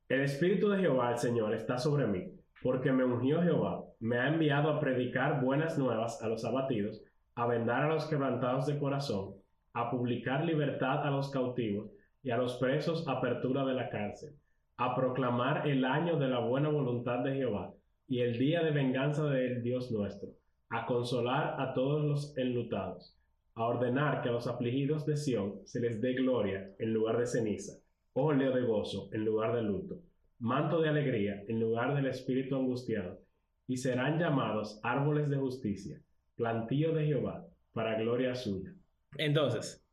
[0.08, 4.28] El Espíritu de Jehová, el Señor, está sobre mí, porque me ungió Jehová, me ha
[4.28, 7.02] enviado a predicar buenas nuevas a los abatidos,
[7.34, 9.34] a vendar a los quebrantados de corazón,
[9.72, 11.90] a publicar libertad a los cautivos
[12.22, 14.34] y a los presos apertura de la cárcel,
[14.76, 17.72] a proclamar el año de la buena voluntad de Jehová
[18.08, 20.30] y el día de venganza del Dios nuestro,
[20.70, 23.16] a consolar a todos los enlutados,
[23.54, 27.26] a ordenar que a los afligidos de Sión se les dé gloria en lugar de
[27.26, 27.78] ceniza
[28.20, 30.00] óleo de gozo en lugar de luto,
[30.38, 33.20] manto de alegría en lugar del espíritu angustiado,
[33.66, 36.00] y serán llamados árboles de justicia,
[36.36, 38.72] plantío de Jehová, para gloria suya.
[39.16, 39.86] Entonces,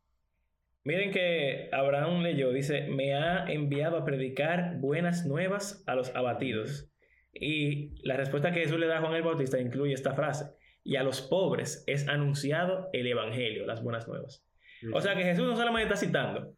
[0.83, 6.89] miren que Abraham leyó, dice, me ha enviado a predicar buenas nuevas a los abatidos.
[7.33, 10.45] Y la respuesta que Jesús le da a Juan el Bautista incluye esta frase,
[10.83, 14.45] y a los pobres es anunciado el Evangelio, las buenas nuevas.
[14.93, 16.53] O sea que Jesús no solamente está citando,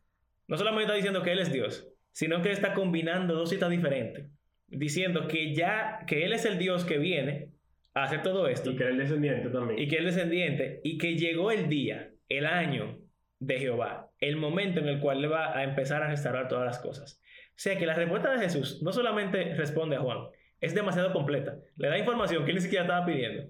[0.48, 4.26] no solamente está diciendo que Él es Dios, sino que está combinando dos citas diferentes,
[4.66, 7.52] diciendo que ya, que Él es el Dios que viene
[7.94, 9.80] a hacer todo esto, y que era el descendiente también.
[9.80, 12.98] y que es descendiente, y que llegó el día, el año
[13.38, 16.80] de Jehová, el momento en el cual le va a empezar a restaurar todas las
[16.80, 17.22] cosas.
[17.50, 20.18] O sea que la respuesta de Jesús no solamente responde a Juan,
[20.60, 23.44] es demasiado completa, le da información que él ni siquiera estaba pidiendo.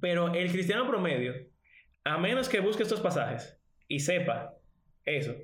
[0.00, 1.32] Pero el cristiano promedio,
[2.02, 3.56] a menos que busque estos pasajes
[3.86, 4.56] y sepa
[5.04, 5.36] eso,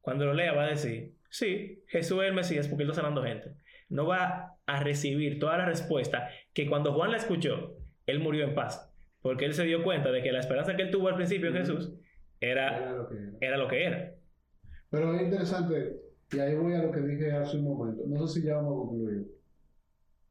[0.00, 3.22] cuando lo lea va a decir, sí, Jesús es el Mesías porque él está sanando
[3.22, 3.54] gente.
[3.88, 7.76] No va a recibir toda la respuesta que cuando Juan la escuchó,
[8.06, 8.88] él murió en paz.
[9.20, 11.56] Porque él se dio cuenta de que la esperanza que él tuvo al principio en.
[11.56, 11.92] Jesús
[12.40, 13.32] era, Era lo que era.
[13.40, 14.14] era lo que era.
[14.90, 15.96] Pero es interesante,
[16.32, 18.02] y ahí voy a lo que dije hace un momento.
[18.06, 19.26] No sé si ya vamos a concluir.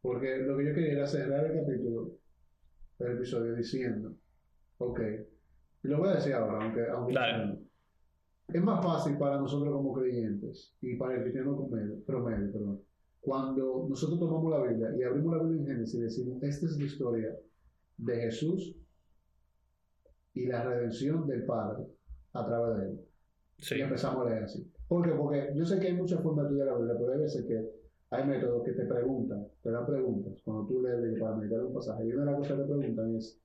[0.02, 2.12] Porque lo que yo quería era cerrar el capítulo,
[3.00, 4.16] el episodio, diciendo,
[4.78, 5.00] ok,
[5.84, 7.60] y lo voy a decir ahora, aunque, aunque Dale.
[8.54, 12.82] Es más fácil para nosotros como creyentes y para el cristiano promedio, promedio, perdón,
[13.22, 16.78] cuando nosotros tomamos la Biblia y abrimos la Biblia en Génesis y decimos, esta es
[16.78, 17.38] la historia
[17.98, 18.76] de Jesús
[20.34, 21.86] y la redención del Padre
[22.34, 23.02] a través de él.
[23.60, 23.76] Sí.
[23.78, 24.72] Y empezamos a leer así.
[24.88, 25.14] ¿Por qué?
[25.16, 27.82] Porque yo sé que hay muchas formas de estudiar la Biblia, pero hay veces que
[28.10, 32.06] hay métodos que te preguntan, te dan preguntas cuando tú lees para meditar un pasaje.
[32.06, 33.40] Y una de las cosas que te preguntan es,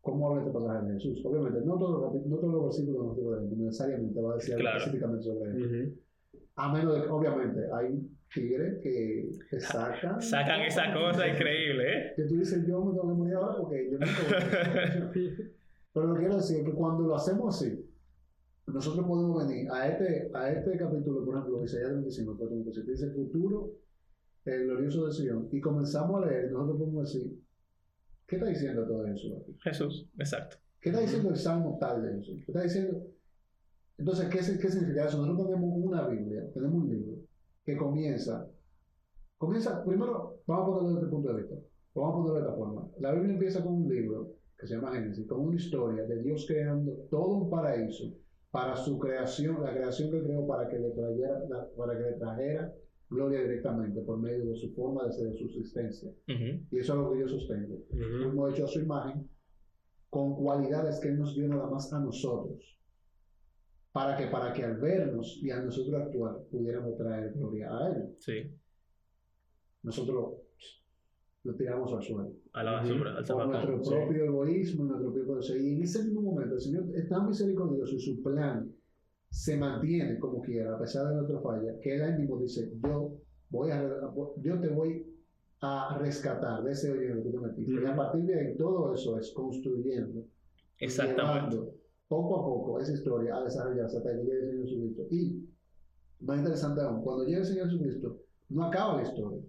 [0.00, 1.22] ¿cómo habla este pasaje de Jesús?
[1.24, 4.78] Obviamente, no todos los, no todos los versículos que leemos necesariamente va a decir Claro.
[4.78, 5.64] específicamente sobre él.
[5.86, 6.00] Ujú.
[6.56, 10.20] A menos de que, obviamente, hay tigres que te sacan.
[10.22, 12.12] Sacan esa cosa increíble, ¿eh?
[12.16, 15.10] Que tú dices, yo me tengo que ahora porque yo no puedo.
[15.92, 17.84] Pero lo que quiero decir es que cuando lo hacemos así,
[18.68, 23.06] nosotros podemos venir a este, a este capítulo, por ejemplo, Isaías 25, 4, que dice
[23.06, 23.72] el futuro,
[24.44, 27.32] el glorioso de Sion, y comenzamos a leer, nosotros podemos decir,
[28.30, 29.28] ¿qué está diciendo todo eso?
[29.62, 30.56] Jesús, exacto.
[30.80, 32.32] ¿Qué está diciendo el salmo tal de eso?
[32.36, 33.04] ¿Qué está diciendo?
[33.98, 35.18] Entonces, ¿qué, es- qué significa eso?
[35.18, 37.16] Nosotros tenemos una Biblia, tenemos un libro
[37.66, 38.48] que comienza,
[39.36, 41.56] comienza, primero, vamos a ponerlo desde este punto de vista,
[41.94, 42.88] vamos a ponerlo de esta forma.
[43.00, 46.46] La Biblia empieza con un libro que se llama Génesis, con una historia de Dios
[46.46, 48.04] creando todo un paraíso
[48.50, 51.40] para su creación, la creación que creó para que le trajera,
[51.76, 52.72] para que le trajera
[53.10, 56.10] gloria directamente por medio de su forma de ser, de su existencia.
[56.28, 56.64] Ujú.
[56.70, 59.28] Y eso es algo que yo sostengo hemos hecho a su imagen,
[60.08, 62.78] con cualidades que Él nos dio nada más a nosotros,
[63.92, 68.14] para que, para que al vernos y a nosotros actuar pudiéramos traer gloria a Él.
[68.18, 68.56] Sí.
[69.82, 70.34] Nosotros
[71.42, 72.32] lo tiramos al suelo.
[72.52, 73.84] A la basura, al Por nuestro zapacón.
[73.84, 73.90] sí.
[73.90, 75.56] propio egoísmo, nuestro propio deseo.
[75.56, 78.72] Y en ese mismo momento, el Señor es tan misericordioso y su plan
[79.30, 83.12] se mantiene como quiera, a pesar de nuestra falla, que Él ahí mismo dice, yo,
[83.48, 83.88] voy a,
[84.42, 85.06] yo te voy
[85.60, 87.72] a rescatar de ese hoyo en el que tú te metiste.
[87.72, 90.24] Y a partir de ahí, todo eso es construyendo,
[90.78, 91.56] Exactamente.
[91.56, 91.74] llevando
[92.08, 95.02] poco a poco esa historia a desarrollarse hasta que llegue el Señor Jesucristo.
[95.10, 95.48] Y,
[96.20, 98.18] más interesante aún, cuando llegue el Señor Jesucristo,
[98.48, 99.40] no acaba la historia.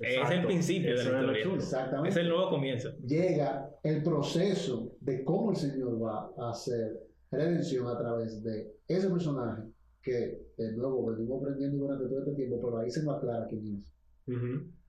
[0.00, 1.56] Es el principio de la historia.
[1.56, 2.08] Exactamente.
[2.10, 2.90] Es el nuevo comienzo.
[2.98, 7.00] Llega el proceso de cómo el Señor va a hacer
[7.30, 9.62] redención a través de ese personaje
[10.02, 13.82] que, de nuevo, venimos aprendiendo durante todo este tiempo, pero ahí se nos aclara quién
[13.82, 13.92] es.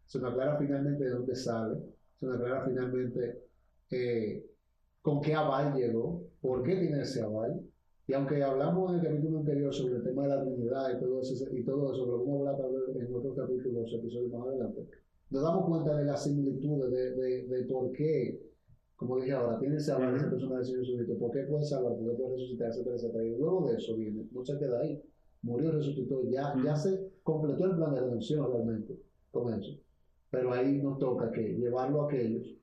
[0.06, 1.78] Se nos aclara finalmente de dónde sale,
[2.20, 3.44] se nos aclara finalmente
[3.92, 4.46] eh,
[5.02, 7.62] con qué aval llegó, por qué tiene ese aval.
[8.08, 11.22] Y aunque hablamos en el capítulo anterior sobre el tema de la Trinidad y todo
[11.22, 14.88] eso, y todo eso pero vamos a hablar en otros capítulos, episodios más adelante,
[15.32, 18.40] nos damos cuenta de las similitudes, de, de, de por qué,
[18.96, 21.94] como dije ahora, tiene ese aval, esa persona del Señor Jesucristo, por qué puede salvar,
[21.98, 23.26] por qué puede resucitar, etcétera, etcétera.
[23.26, 25.02] Y luego de eso viene, no se queda ahí,
[25.42, 28.98] murió, resucitó, ya, ya se completó el plan de redención realmente
[29.32, 29.78] con eso.
[30.30, 32.56] Pero ahí nos toca que llevarlo a aquellos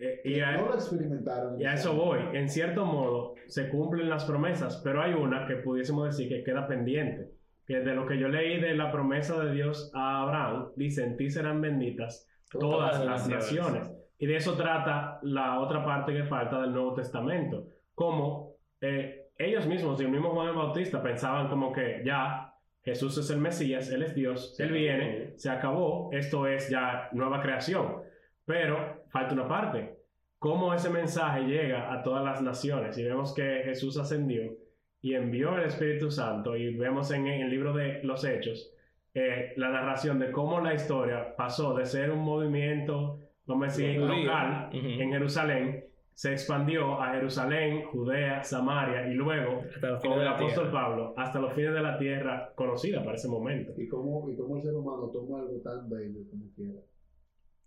[0.00, 1.60] eh, y a, no lo experimentaron.
[1.60, 2.20] Y a eso voy.
[2.32, 6.66] En cierto modo, se cumplen las promesas, pero hay una que pudiésemos decir que queda
[6.66, 7.30] pendiente.
[7.66, 11.16] Que de lo que yo leí de la promesa de Dios a Abraham, dice, en
[11.16, 13.92] ti serán benditas todas, las naciones.
[14.20, 17.66] Y de eso trata la otra parte que falta del Nuevo Testamento.
[17.94, 22.54] Como eh, ellos mismos, y el mismo Juan el Bautista, pensaban como que ya
[22.84, 27.40] Jesús es el Mesías, Él es Dios, Él viene, se acabó, esto es ya nueva
[27.40, 28.02] creación.
[28.44, 29.98] Pero falta una parte.
[30.38, 32.98] ¿Cómo ese mensaje llega a todas las naciones?
[32.98, 34.52] Y vemos que Jesús ascendió
[35.00, 38.74] y envió el Espíritu Santo y vemos en, el libro de los Hechos
[39.14, 43.18] eh, la narración de cómo la historia pasó de ser un movimiento,
[43.50, 45.84] vamos a decir, local en Jerusalén,
[46.20, 49.62] se expandió a Jerusalén, Judea, Samaria y luego
[50.02, 53.72] con el apóstol Pablo hasta los fines de la tierra conocida para ese momento.
[53.78, 56.80] ¿Y cómo, y cómo el ser humano toma algo tan bello como quiera?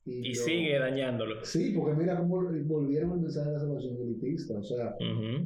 [0.06, 1.44] Y, sigue dañándolo.
[1.44, 4.98] Sí, porque mira cómo volvieron el mensaje de la salvación elitista, o sea,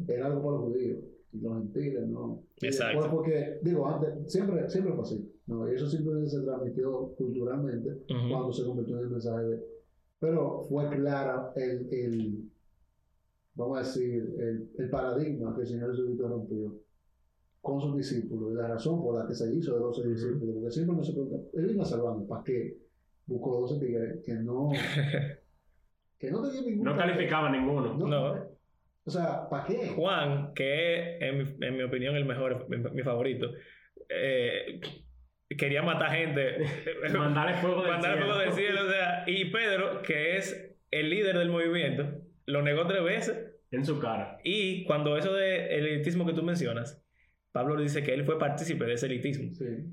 [0.08, 0.98] era algo para los judíos
[1.32, 2.44] y los gentiles, ¿no?
[2.62, 3.10] Exacto.
[3.10, 5.72] porque, digo, antes, siempre, siempre fue así, ¿no?
[5.72, 9.77] Y eso simplemente se transmitió culturalmente cuando se convirtió en el mensaje de...
[10.20, 12.52] Pero fue clara el, el
[13.54, 16.80] vamos a decir, el, el paradigma que el Señor Jesucristo rompió
[17.62, 20.72] con sus discípulos y la razón por la que se hizo de 12 discípulos, porque
[20.72, 22.78] siempre no se pregunta, él vino a salvarnos, ¿para qué?
[23.28, 24.70] buscó 12 tigres que no.
[26.20, 26.86] que no tenían ningún.
[26.86, 27.94] No calificaba ninguno.
[27.96, 28.58] No.
[29.06, 29.90] O sea, ¿para qué?
[29.96, 33.48] Juan, que es, en mi, en mi opinión, el mejor, mi, favorito,
[34.10, 34.82] eh,
[35.56, 36.66] quería matar gente.
[37.18, 38.82] Mandarle fuego del Mandarle fuego del cielo.
[38.86, 43.54] O sea, y Pedro, que es el líder del movimiento, lo negó tres veces.
[43.72, 44.40] En su cara.
[44.44, 47.04] Y cuando eso del elitismo que tú mencionas,
[47.52, 49.52] Pablo dice que él fue partícipe de ese elitismo.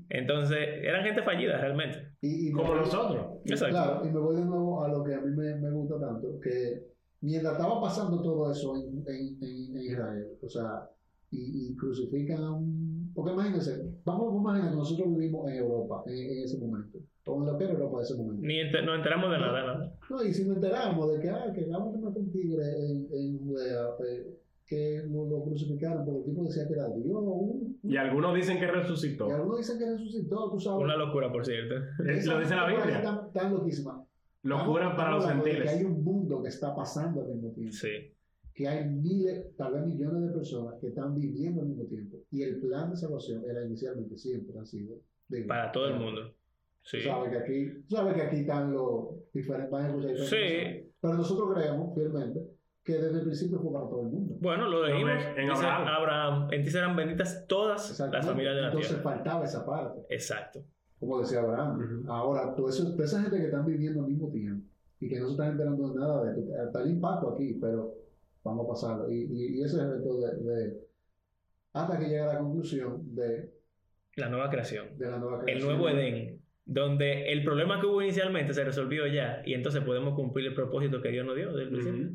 [0.09, 2.13] Entonces, eran gente fallida realmente.
[2.21, 3.41] Y, Como nosotros.
[3.43, 6.39] Claro, y me voy de nuevo a lo que a mí me, me gusta tanto,
[6.39, 6.83] que
[7.21, 10.87] mientras estaba pasando todo eso en, en, en Israel, o sea,
[11.35, 13.11] y, y, crucifican a un...
[13.13, 17.45] Porque imagínense, vamos a imaginar que nosotros vivimos en Europa en, ese momento, o en
[17.51, 18.41] lo que era Europa en ese momento.
[18.41, 19.97] Ni nos enteramos de nada, nada.
[20.09, 23.07] No, y si nos enteramos de que, ah, que vamos a matar un tigre en,
[23.11, 24.25] en Judea, pues,
[24.67, 27.23] que lo, lo, crucificaron porque el tipo decía que era Dios.
[27.83, 29.29] y algunos dicen que resucitó.
[29.29, 30.83] Y algunos dicen que resucitó, tú sabes.
[30.83, 31.75] Una locura, por cierto.
[31.99, 33.01] lo dice la Biblia.
[33.01, 34.03] Tan, tan loquísima.
[34.41, 35.63] Locura para los gentiles.
[35.63, 37.73] Que hay un mundo que está pasando al mismo tiempo.
[37.73, 38.14] Sí.
[38.55, 42.17] Que hay miles, tal vez millones de personas que están viviendo al mismo tiempo.
[42.31, 44.95] Y el plan de salvación era inicialmente siempre ha sido.
[45.47, 46.33] para todo el mundo.
[46.81, 46.99] Sí.
[46.99, 50.29] Tú sabes que aquí, sabes que aquí están los diferentes.
[50.29, 50.89] Sí.
[51.01, 54.35] Pero nosotros creemos fielmente que desde el principio fue para todo el mundo.
[54.39, 55.11] Bueno, lo dijimos.
[55.35, 55.87] En Abraham.
[55.87, 56.47] Abraham.
[56.53, 59.01] En ti serán benditas todas las familias de la Entonces tierra.
[59.01, 60.01] Entonces faltaba esa parte.
[60.09, 60.63] Exacto.
[60.99, 62.05] Como decía Abraham.
[62.07, 64.65] Ahora, toda, esa gente que están viviendo al mismo tiempo
[64.99, 67.93] y que no se están enterando de nada de esto, está el impacto aquí, pero
[68.45, 69.11] vamos a pasarlo.
[69.11, 70.77] Y, y, ese es el reto de, de,
[71.73, 73.51] hasta que llega a la conclusión de
[74.15, 74.97] la nueva creación.
[74.97, 75.69] De la nueva creación.
[75.69, 76.41] El nuevo Edén.
[76.65, 81.01] Donde el problema que hubo inicialmente se resolvió ya y entonces podemos cumplir el propósito
[81.01, 82.11] que Dios nos dio desde el principio.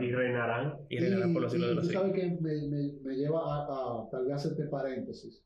[0.00, 0.76] Y reinarán.
[0.88, 2.02] Y reinarán por los siglos de los siglos.
[2.02, 5.42] sabes que me, me, me, lleva a, a, tal vez este paréntesis.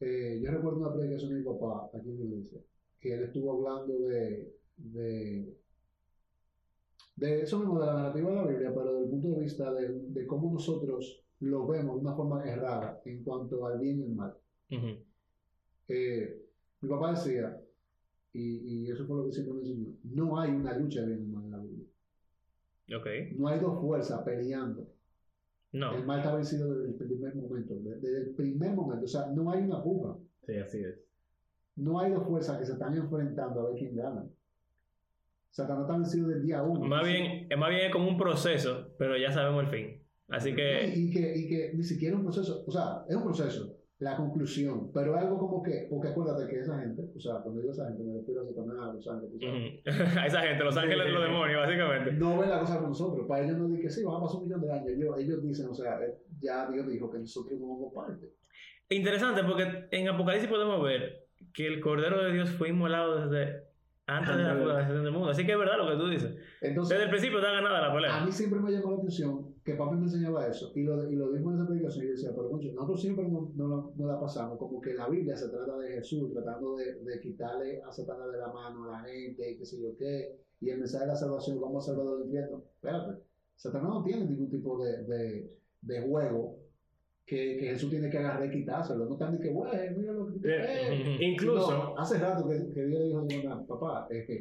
[0.00, 2.60] Eh, yo recuerdo una predicación de mi papá aquí en la iglesia,
[3.00, 5.56] que él estuvo hablando de, de,
[7.16, 9.72] de eso mismo, de la narrativa de la Biblia, pero desde el punto de vista
[9.72, 14.04] de, de cómo nosotros lo vemos de una forma errada en cuanto al bien y
[14.04, 14.34] el mal.
[15.88, 16.42] eh,
[16.80, 17.60] mi papá decía,
[18.32, 21.24] y, y, eso fue lo que siempre me enseñó, no hay una lucha de bien
[21.24, 21.86] y mal en la Biblia.
[23.00, 23.34] Okay.
[23.36, 24.86] No hay dos fuerzas peleando.
[25.72, 25.94] No.
[25.96, 27.74] El mal está vencido desde el primer momento.
[27.74, 29.04] Desde el primer momento.
[29.04, 30.16] O sea, no hay una puja.
[30.46, 30.94] Sí, así es.
[31.74, 34.24] No hay dos fuerzas que se están enfrentando a ver quién gana.
[35.56, 36.84] Satanás está vencido del día uno.
[36.84, 40.02] Más bien, es más bien como un proceso, pero ya sabemos el fin.
[40.28, 40.92] Así que...
[40.94, 41.32] Y, que...
[41.34, 45.22] y que ni siquiera un proceso, o sea, es un proceso, la conclusión, pero es
[45.22, 48.18] algo como que, porque acuérdate que esa gente, o sea, cuando digo esa gente, me
[48.18, 49.86] refiero a Satanás, a los ángeles,
[50.18, 52.12] a esa gente, los ángeles, los demonios, básicamente.
[52.12, 54.36] No ven la cosa con nosotros, para ellos no dicen que sí, van a pasar
[54.36, 57.58] un millón de años, ellos, ellos dicen, o sea, eh, ya Dios dijo que nosotros
[57.58, 58.26] no somos parte.
[58.90, 63.65] Interesante, porque en Apocalipsis podemos ver que el Cordero de Dios fue inmolado desde
[64.06, 65.30] antes de la fundación del mundo.
[65.30, 66.36] Así que es verdad lo que tú dices.
[66.60, 68.16] Entonces, desde el principio está ganada la pelea.
[68.16, 71.16] A mí siempre me llamó la atención que papi me enseñaba eso y lo, y
[71.16, 74.06] lo dijo en esa predicación y yo decía, pero concho, nosotros siempre no, no, no,
[74.06, 77.90] la pasamos, como que la Biblia se trata de Jesús, tratando de, de quitarle a
[77.90, 81.04] Satanás de la mano a la gente y qué sé yo qué, y el mensaje
[81.04, 82.62] de la salvación, cómo salvar del infierno.
[82.76, 83.22] Espérate,
[83.56, 85.50] Satanás no tiene ningún tipo de, de,
[85.82, 86.65] de juego
[87.26, 89.04] que, que, Jesús tiene que agarrar y quitárselo.
[89.04, 91.98] No están ni que, güey, mira lo que eh, Incluso.
[91.98, 94.40] hace rato que, que Dios dijo, no, papá, es que.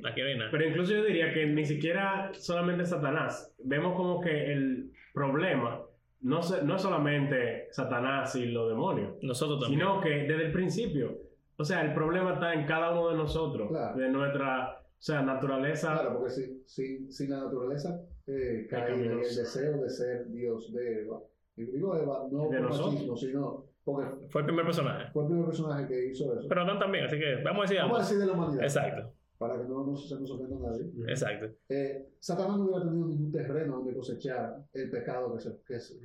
[0.51, 3.53] Pero incluso yo diría que ni siquiera solamente Satanás.
[3.63, 5.81] Vemos como que el problema
[6.21, 9.15] no, no es solamente Satanás y los demonios.
[9.23, 9.79] Nosotros también.
[9.79, 11.17] Sino que desde el principio.
[11.57, 13.71] O sea, el problema está en cada uno de nosotros.
[13.95, 14.79] De nuestra.
[14.79, 15.93] O sea, naturaleza.
[15.93, 20.71] Claro, porque si, si, si la naturaleza eh, cae en el deseo de ser Dios
[20.71, 21.19] de Eva
[21.57, 25.11] y digo Eva, no de nosotros, sino porque fue el primer personaje.
[25.13, 26.47] Fue el primer personaje que hizo eso.
[26.49, 28.63] Pero Adán también, así que vamos a decir Vamos a decir de la humanidad.
[28.63, 29.13] Exacto.
[29.37, 30.91] Para que no, no se nos ofenda a nadie.
[31.07, 31.55] Exacto.
[31.69, 35.99] Eh, Satanás no hubiera tenido ningún terreno donde cosechar el pecado que, se, que es.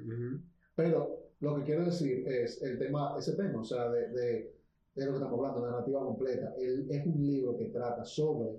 [0.75, 4.55] Pero lo que quiero decir es el tema, ese tema, o sea, de, de,
[4.95, 6.55] de lo que estamos hablando, narrativa completa.
[6.59, 8.51] El, es un libro que trata sobre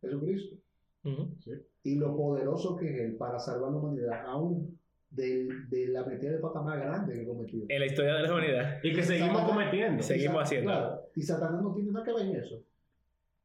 [0.00, 0.56] Jesucristo.
[1.40, 1.52] sí.
[1.84, 4.78] Y lo poderoso que es Él para salvar la humanidad, aún
[5.12, 7.64] de, de, la metida de pata más grande que cometió.
[7.68, 8.78] En la historia de la humanidad.
[8.82, 10.02] Y que seguimos cometiendo.
[10.02, 10.70] Seguimos haciendo.
[10.70, 12.62] Claro, y Satanás no tiene nada que ver en eso.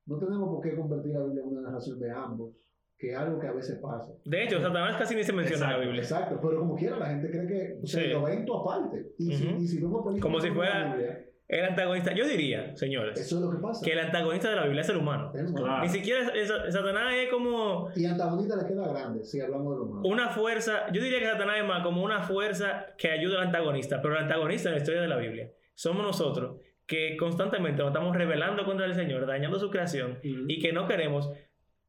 [0.06, 2.54] No tenemos por qué convertir la Biblia en una narración de ambos,
[2.98, 4.14] que es algo que a veces pasa.
[4.24, 6.02] De hecho, Satanás casi ni se menciona en la Biblia.
[6.02, 9.12] Exacto, pero como quiera, la gente cree que se lo ve en tu aparte.
[9.18, 9.92] Y, si, y si no
[10.22, 10.98] Como si fuera.
[11.48, 13.86] El antagonista, yo diría, señores, Eso es lo que, pasa.
[13.86, 15.32] que el antagonista de la Biblia es el humano.
[15.82, 16.30] Ni siquiera
[16.70, 17.90] Satanás es como...
[17.96, 20.02] Y antagonista le queda grande, si hablamos de lo humano.
[20.06, 24.02] Una fuerza, yo diría que Satanás es más como una fuerza que ayuda al antagonista,
[24.02, 28.16] pero el antagonista en la historia de la Biblia somos nosotros que constantemente nos estamos
[28.16, 31.32] rebelando contra el Señor, dañando su creación y que no queremos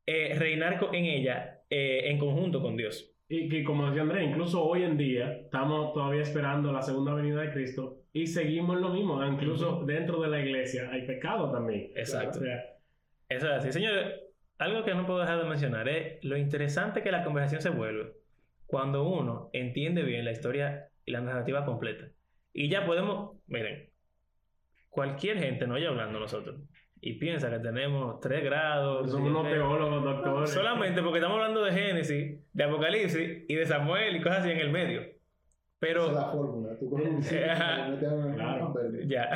[0.07, 3.13] eh, reinar en ella eh, en conjunto con Dios.
[3.29, 7.43] Y que como decía Andrés, incluso hoy en día estamos todavía esperando la segunda venida
[7.43, 11.91] de Cristo y seguimos lo mismo, incluso dentro de la iglesia hay pecado también.
[11.95, 12.41] Exacto.
[13.29, 13.73] Eso es así.
[13.73, 14.21] Señores,
[14.57, 18.13] algo que no puedo dejar de mencionar es lo interesante que la conversación se vuelve
[18.67, 22.07] cuando uno entiende bien la historia y la narrativa completa.
[22.55, 23.91] Y ya podemos, miren,
[24.89, 26.61] cualquier gente no haya hablando nosotros
[27.01, 29.11] y piensa que tenemos tres grados.
[29.11, 30.51] Somos unos teólogos, doctores.
[30.51, 34.59] Solamente porque estamos hablando de Génesis, de Apocalipsis y de Samuel y cosas así en
[34.59, 35.03] el medio.
[35.79, 36.03] Pero.
[36.03, 36.79] Esa es la fórmula.
[36.79, 36.91] Tú
[38.35, 38.75] claro.
[39.07, 39.31] Ya.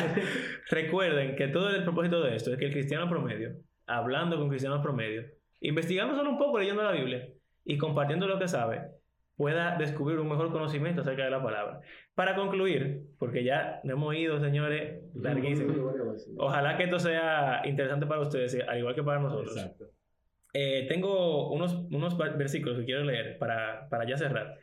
[0.70, 3.52] Recuerden que todo el propósito de esto es que el cristiano promedio,
[3.86, 5.24] hablando con cristianos promedio,
[5.60, 7.28] investigando solo un poco, leyendo la Biblia
[7.64, 8.97] y compartiendo lo que sabe,
[9.38, 11.80] pueda descubrir un mejor conocimiento acerca de la palabra.
[12.16, 15.72] Para concluir, porque ya no hemos ido, señores, larguísimo.
[16.36, 19.56] Ojalá que esto sea interesante para ustedes, al igual que para nosotros.
[20.52, 24.56] Eh, tengo unos, unos versículos que quiero leer para, para ya cerrar,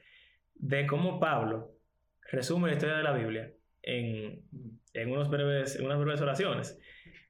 [0.55, 1.71] de cómo Pablo
[2.29, 4.43] resume la historia de la Biblia en,
[4.93, 6.77] en, unos breves, en unas breves oraciones.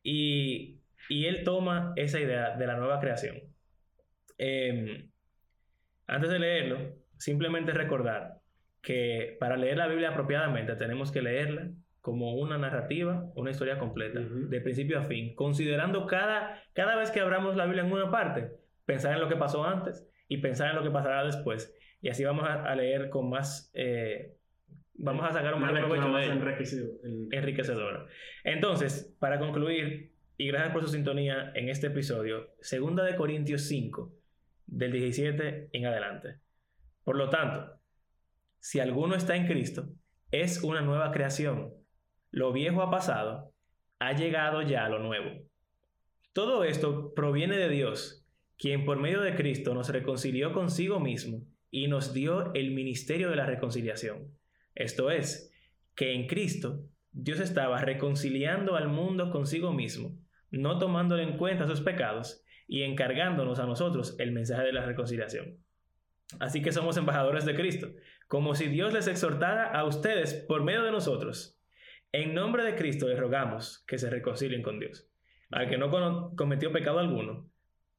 [0.01, 0.79] Y,
[1.09, 3.37] y, él toma esa idea de la nueva creación.
[4.39, 5.11] Em,
[6.07, 8.39] antes de leerlo, simplemente recordar
[8.81, 11.71] que para leer la Biblia apropiadamente tenemos que leerla
[12.05, 17.19] como una narrativa, una historia completa, de principio a fin, considerando cada, cada vez que
[17.19, 18.51] abramos la Biblia en una parte,
[18.85, 21.75] pensar en lo que pasó antes y pensar en lo que pasará después.
[22.01, 24.35] Y así vamos a, leer con más, eh,
[24.93, 26.25] vamos a sacar un más provecho de
[27.31, 28.05] enriquecedora.
[28.43, 34.13] Entonces, para concluir, y gracias por su sintonía en este episodio, segunda de Corintios 5,
[34.67, 36.44] del 17 en adelante.
[37.05, 37.79] Por lo tanto,
[38.59, 39.87] si alguno está en Cristo,
[40.31, 41.71] es una nueva creación.
[42.31, 43.53] Lo viejo ha pasado,
[43.99, 45.29] ha llegado ya lo nuevo.
[46.33, 48.25] Todo esto proviene de Dios,
[48.57, 53.35] quien por medio de Cristo nos reconcilió consigo mismo y nos dio el ministerio de
[53.35, 54.35] la reconciliación.
[54.73, 55.53] Esto es,
[55.95, 60.17] que en Cristo Dios estaba reconciliando al mundo consigo mismo,
[60.49, 65.63] no tomándole en cuenta sus pecados y encargándonos a nosotros el mensaje de la reconciliación.
[66.39, 67.91] Así que somos embajadores de Cristo,
[68.27, 71.59] como si Dios les exhortara a ustedes por medio de nosotros.
[72.11, 75.09] En nombre de Cristo les rogamos que se reconcilien con Dios.
[75.51, 75.89] Al que no
[76.35, 77.49] cometió pecado alguno,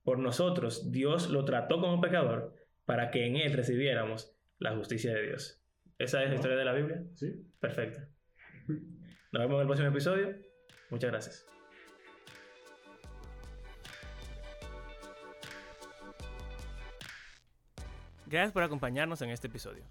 [0.03, 2.55] por nosotros Dios lo trató como pecador
[2.85, 5.63] para que en él recibiéramos la justicia de Dios.
[5.99, 7.03] ¿Esa es la historia de la Biblia?
[7.15, 7.33] Sí.
[7.61, 8.01] Perfecto.
[8.69, 10.37] Nos vemos en el próximo episodio.
[10.91, 11.56] Muchas gracias.
[18.29, 19.85] Gracias por acompañarnos en este episodio.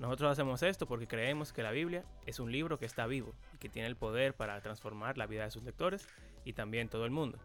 [0.00, 3.58] Nosotros hacemos esto porque creemos que la Biblia es un libro que está vivo y
[3.58, 6.08] que tiene el poder para transformar la vida de sus lectores
[6.44, 7.38] y también todo el mundo.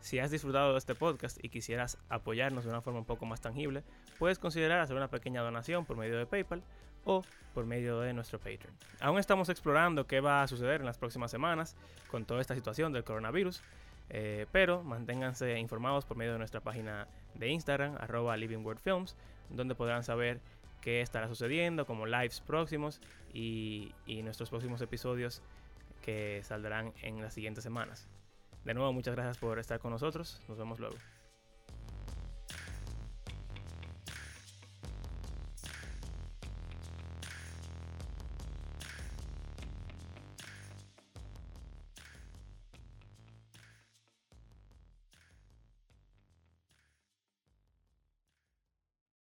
[0.00, 3.40] Si has disfrutado de este podcast y quisieras apoyarnos de una forma un poco más
[3.40, 3.84] tangible,
[4.18, 6.64] puedes considerar hacer una pequeña donación por medio de PayPal
[7.04, 7.22] o
[7.54, 8.74] por medio de nuestro Patreon.
[9.00, 11.76] Aún estamos explorando qué va a suceder en las próximas semanas
[12.10, 13.62] con toda esta situación del coronavirus,
[14.10, 19.16] eh, pero manténganse informados por medio de nuestra página de Instagram, arroba livingwordfilms,
[19.50, 20.40] donde podrán saber
[20.80, 23.00] qué estará sucediendo, como lives próximos
[23.32, 25.42] y, y nuestros próximos episodios
[26.02, 28.06] que saldrán en las siguientes semanas.
[28.64, 30.40] De nuevo, muchas gracias por estar con nosotros.
[30.48, 30.96] Nos vemos luego.